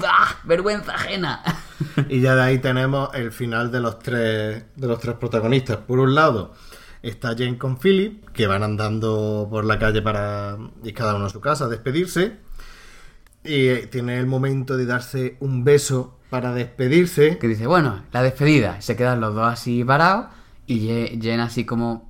[0.04, 0.36] ¡Ah!
[0.44, 1.42] Vergüenza ajena.
[2.10, 5.78] Y ya de ahí tenemos el final de los tres, de los tres protagonistas.
[5.78, 6.52] Por un lado,
[7.02, 11.30] está Jane con Philip, que van andando por la calle para ir cada uno a
[11.30, 12.36] su casa a despedirse.
[13.44, 17.38] Y eh, tiene el momento de darse un beso para despedirse.
[17.38, 18.80] que dice, bueno, la despedida.
[18.80, 20.26] Se quedan los dos así parados
[20.66, 22.08] y Jen así como...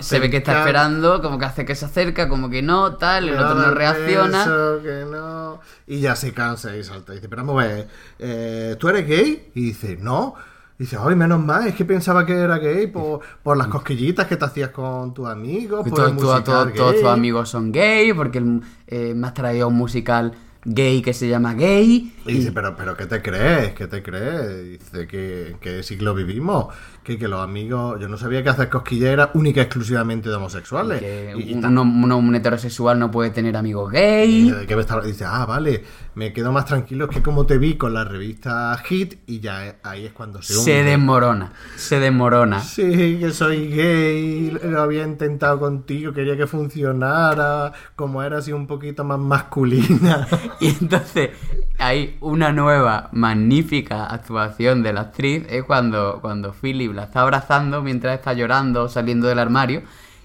[0.00, 3.28] Se ve que está esperando, como que hace que se acerca, como que no, tal,
[3.28, 4.38] el otro no reacciona.
[4.40, 5.60] beso, que no.
[5.86, 7.12] Y ya se cansa y salta.
[7.12, 7.88] Y dice, pero vamos a ver,
[8.18, 9.52] eh, ¿tú eres gay?
[9.54, 10.34] Y dice, no.
[10.78, 14.26] Y dice, ay, menos mal, es que pensaba que era gay por, por las cosquillitas
[14.26, 17.00] que te hacías con tus amigos, Que por el todo- todo- musical todos gay".
[17.02, 20.32] tus amigos son gay, porque el- eh, me has traído un musical
[20.68, 22.12] gay que se llama Gay.
[22.26, 23.72] Y dice, pero, pero ¿qué te crees?
[23.74, 24.80] ¿Qué te crees?
[24.80, 26.74] Dice que en qué siglo vivimos,
[27.04, 30.34] que, que los amigos, yo no sabía que hacer cosquillas era única y exclusivamente de
[30.34, 30.98] homosexuales.
[30.98, 34.52] que Y- y un, heterosexual no puede tener amigos gay.
[34.66, 35.84] Que me está- dice, ah, vale,
[36.16, 39.76] me quedo más tranquilo, es que como te vi con la revista Hit y ya
[39.82, 40.90] ahí es cuando se Se hunde.
[40.90, 42.60] desmorona, se desmorona.
[42.60, 48.66] Sí, que soy gay, lo había intentado contigo, quería que funcionara, como era así un
[48.66, 50.26] poquito más masculina.
[50.60, 51.30] Y entonces
[51.78, 57.82] hay una nueva magnífica actuación de la actriz, es cuando, cuando Philip la está abrazando
[57.82, 59.82] mientras está llorando, saliendo del armario,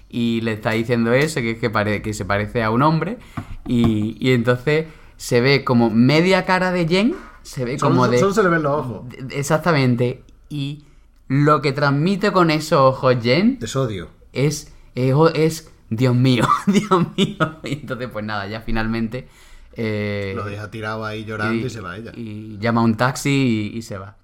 [0.08, 3.18] y le está diciendo eso, que es que, pare- que se parece a un hombre,
[3.66, 4.86] y, y entonces
[5.22, 8.18] se ve como media cara de Jen, se ve como Solo, de...
[8.18, 9.08] solo se le ven los ojos.
[9.08, 10.84] de- Exactamente, y
[11.28, 14.08] lo que transmite con esos ojos Jen Es odio.
[14.32, 17.58] es, es, es Dios mío, Dios mío.
[17.62, 19.28] Y entonces, pues nada, ya finalmente.
[19.74, 22.10] eh, Lo deja tirado ahí llorando y, se va ella.
[22.16, 24.16] y llama a un taxi y, y se va.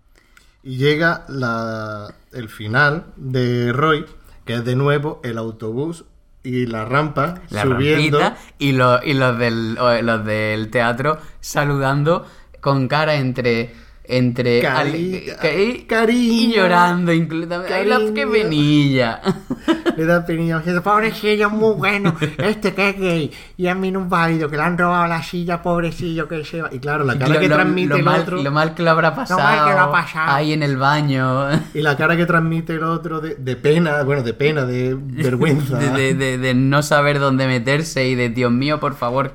[0.64, 4.04] Y llega la, el final de Roy,
[4.44, 6.04] que es de nuevo el autobús
[6.42, 8.18] y la rampa La subiendo.
[8.20, 12.26] rampita y, los y los, del, los del teatro saludando
[12.60, 13.74] con cara entre.
[14.10, 14.62] Entre.
[14.62, 16.52] Cari- cari- cariño.
[16.52, 17.62] Y llorando, incluso.
[17.70, 19.20] ¡Ay, la que venilla!
[19.98, 20.62] Le da penilla.
[20.82, 22.14] Pobrecillo, muy bueno.
[22.38, 23.30] Este que es gay.
[23.58, 26.62] Y a mí no un válido, que le han robado la silla, pobrecillo, que se
[26.62, 26.70] va.
[26.72, 28.42] Y claro, la cara Lo- que lo- transmite lo el mal, otro.
[28.42, 29.40] lo mal que lo habrá pasado.
[29.40, 30.32] mal que lo ha pasado.
[30.32, 31.50] Ahí en el baño.
[31.74, 35.76] Y la cara que transmite el otro de, de pena, bueno, de pena, de vergüenza.
[35.78, 39.34] De, de- de- de no saber dónde meterse y de Dios mío, por favor,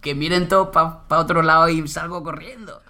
[0.00, 2.80] que miren todos para otro lado y salgo corriendo.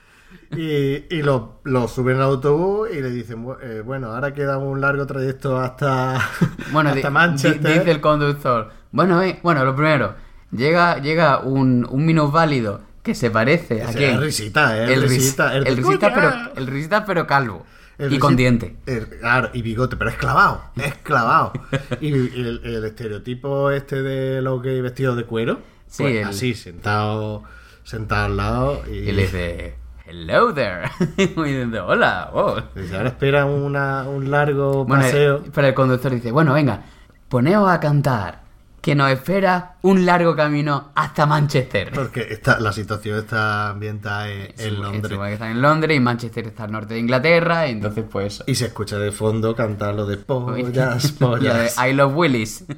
[0.56, 4.58] Y, y lo, lo suben al autobús y le dicen, "Bu- eh, bueno, ahora queda
[4.58, 6.18] un largo trayecto hasta,
[6.72, 7.60] Bueno, hasta Manchester.
[7.72, 8.70] di- dice el conductor.
[8.90, 10.14] Bueno, eh, bueno, lo primero,
[10.50, 14.14] llega, llega un, un minusválido que se parece a quién?
[14.14, 17.64] es risita, eh, el risita, el el risita, pero el risita pero calvo
[17.96, 18.76] El y con diente.
[18.86, 21.52] el- claro, y bigote, pero es clavado, es clavado.
[22.00, 26.54] y el, el estereotipo este de los gays vestidos de cuero, Sí, pues el- así,
[26.54, 27.44] sentado,
[27.84, 28.82] sentado al lado.
[28.90, 29.74] Y, Y le dice,
[30.10, 30.90] hello there.
[31.16, 32.30] y dice, hola.
[32.34, 32.56] oh".
[32.94, 35.44] ahora espera una, un largo Bueno, paseo.
[35.54, 36.82] pero el conductor dice, bueno, venga,
[37.28, 38.42] poneos a cantar,
[38.80, 41.92] que nos espera un largo camino hasta Manchester.
[41.94, 45.18] Porque está, la situación está ambientada en, se Londres.
[45.18, 48.42] que están en Londres y Manchester está al norte de Inglaterra, y entonces pues...
[48.46, 51.76] Y se escucha de fondo cantar lo de pollas, Ya de pollas.
[51.88, 52.64] I Love Willis.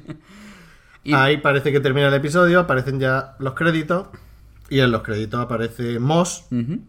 [1.05, 4.07] Y- Ahí parece que termina el episodio, aparecen ya los créditos.
[4.69, 6.79] Y en los créditos aparece Moss, Ujú.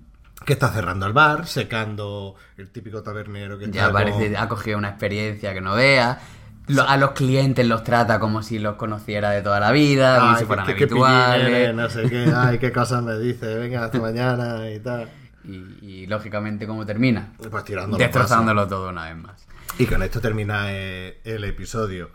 [0.44, 4.90] Que está cerrando el bar, secando el típico tabernero que Ya parece, ha cogido una
[4.90, 6.20] experiencia que no vea.
[6.66, 10.30] Lo- a los clientes los trata como si los conociera de toda la vida, como
[10.32, 11.46] Ay, si fueran qué- qué habituales.
[11.46, 15.08] pillines, no sé qué, ay, qué cosas me dice, venga, hasta mañana y tal.
[15.44, 17.32] y, y, lógicamente, ¿cómo termina?
[17.50, 19.46] Pues tirando Destrozándolo todo una vez más.
[19.78, 22.10] Y con esto termina eh, el episodio.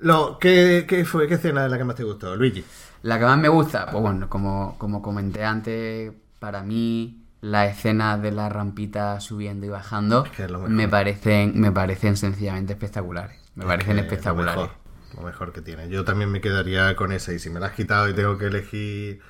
[0.00, 1.28] Lo, ¿qué, qué fue?
[1.28, 2.64] ¿Qué escena es la que más te gustó, Luigi?
[3.02, 8.18] La que más me gusta, pues bueno, como, como comenté antes, para mí la escena
[8.18, 10.70] de la rampita subiendo y bajando Es que es lo mejor.
[10.70, 13.38] me parecen, me parecen sencillamente espectaculares.
[13.54, 14.56] Me parecen espectaculares.
[14.56, 14.76] Lo mejor,
[15.16, 15.88] lo mejor que tiene.
[15.88, 17.32] Yo también me quedaría con esa.
[17.32, 19.20] Y si me la has quitado y tengo que elegir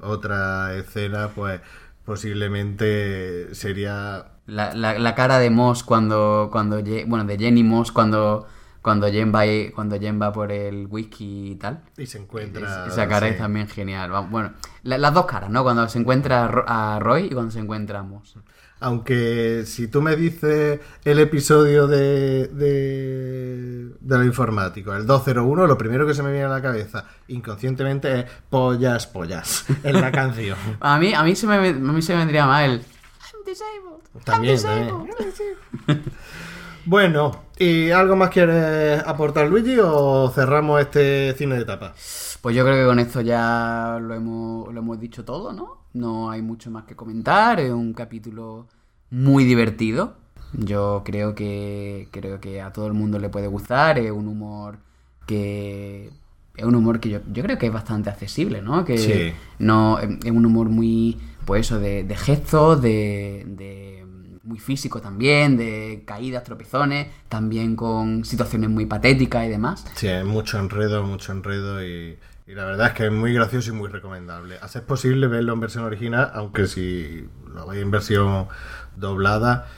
[0.00, 1.60] otra escena, pues
[2.04, 4.26] posiblemente sería.
[4.46, 8.46] La, la- la cara de Moss cuando, cuando bueno, de Jenny Moss cuando,
[8.82, 11.82] cuando Jen va ahí- cuando Jen va por el whisky y tal.
[11.96, 12.86] Y se encuentra.
[12.86, 13.32] Esa cara sí.
[13.34, 14.10] es también genial.
[14.30, 14.52] Bueno,
[14.82, 15.62] la- las dos caras, ¿no?
[15.62, 18.36] Cuando se encuentra a Ro- a Roy y cuando se encuentra a Moss.
[18.82, 25.76] Aunque si tú me dices el episodio de, de, de lo informático, el 201, lo
[25.76, 30.56] primero que se me viene a la cabeza inconscientemente es pollas, pollas en la canción.
[30.80, 32.80] A mí, a mí, se, me, a mí se me vendría mal el...
[32.80, 34.24] I'm disabled.
[34.24, 36.02] También, I'm también.
[36.86, 41.94] Bueno, ¿y algo más quieres aportar, Luigi, o cerramos este cine de etapa?
[42.40, 45.78] Pues yo creo que con esto ya lo hemos, lo hemos dicho todo, ¿no?
[45.92, 47.60] No hay mucho más que comentar.
[47.60, 48.66] Es un capítulo
[49.10, 50.14] muy divertido.
[50.52, 53.98] Yo creo que creo que a todo el mundo le puede gustar.
[53.98, 54.78] Es un humor
[55.26, 56.10] que
[56.56, 58.84] es un humor que yo, yo creo que es bastante accesible, ¿no?
[58.84, 59.32] Que Sí.
[59.58, 63.99] no es un humor muy pues eso de, de gestos, de, de
[64.42, 69.84] muy físico también, de caídas, tropezones, también con situaciones muy patéticas y demás.
[69.94, 73.70] Sí, hay mucho enredo, mucho enredo y, y la verdad es que es muy gracioso
[73.70, 74.58] y muy recomendable.
[74.60, 78.48] Hace posible verlo en versión original, aunque si lo veis en versión
[78.96, 79.68] doblada,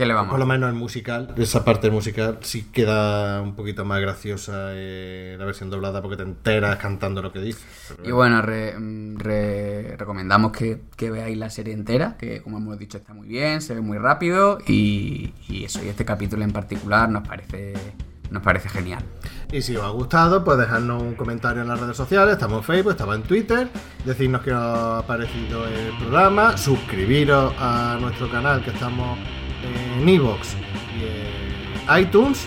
[0.00, 3.84] ¿Qué le vamos por lo menos el musical, esa parte musical sí queda un poquito
[3.84, 7.60] más graciosa eh, la versión doblada porque te enteras cantando lo que dice.
[7.96, 8.74] Pero Y bueno, re-
[9.16, 13.60] re- recomendamos que, que veáis la serie entera, que como hemos dicho está muy bien,
[13.60, 17.74] se ve muy rápido y, y eso, y este capítulo en particular nos parece,
[18.30, 19.04] nos parece genial.
[19.52, 22.32] Y si os ha gustado, pues dejadnos un comentario en las redes sociales.
[22.34, 23.68] Estamos en Facebook, estamos en Twitter.
[24.06, 26.56] Decirnos qué os ha parecido el programa.
[26.56, 29.18] Suscribiros a nuestro canal, que estamos
[29.62, 30.54] en Evox
[30.98, 32.46] y en iTunes.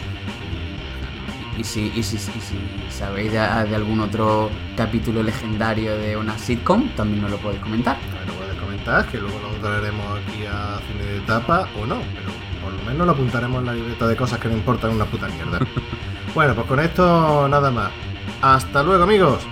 [1.58, 2.58] Y si, y si, y si
[2.90, 7.98] sabéis de, de algún otro capítulo legendario de una sitcom, también nos lo podéis comentar.
[8.00, 11.98] También lo podéis comentar, que luego lo traeremos aquí a cine de etapa o no.
[12.16, 12.32] Pero
[12.64, 15.28] por lo menos lo apuntaremos en la libreta de cosas que no importan una puta
[15.28, 15.60] mierda.
[16.34, 17.92] bueno, pues con esto nada más.
[18.42, 19.46] Hasta luego, amigos.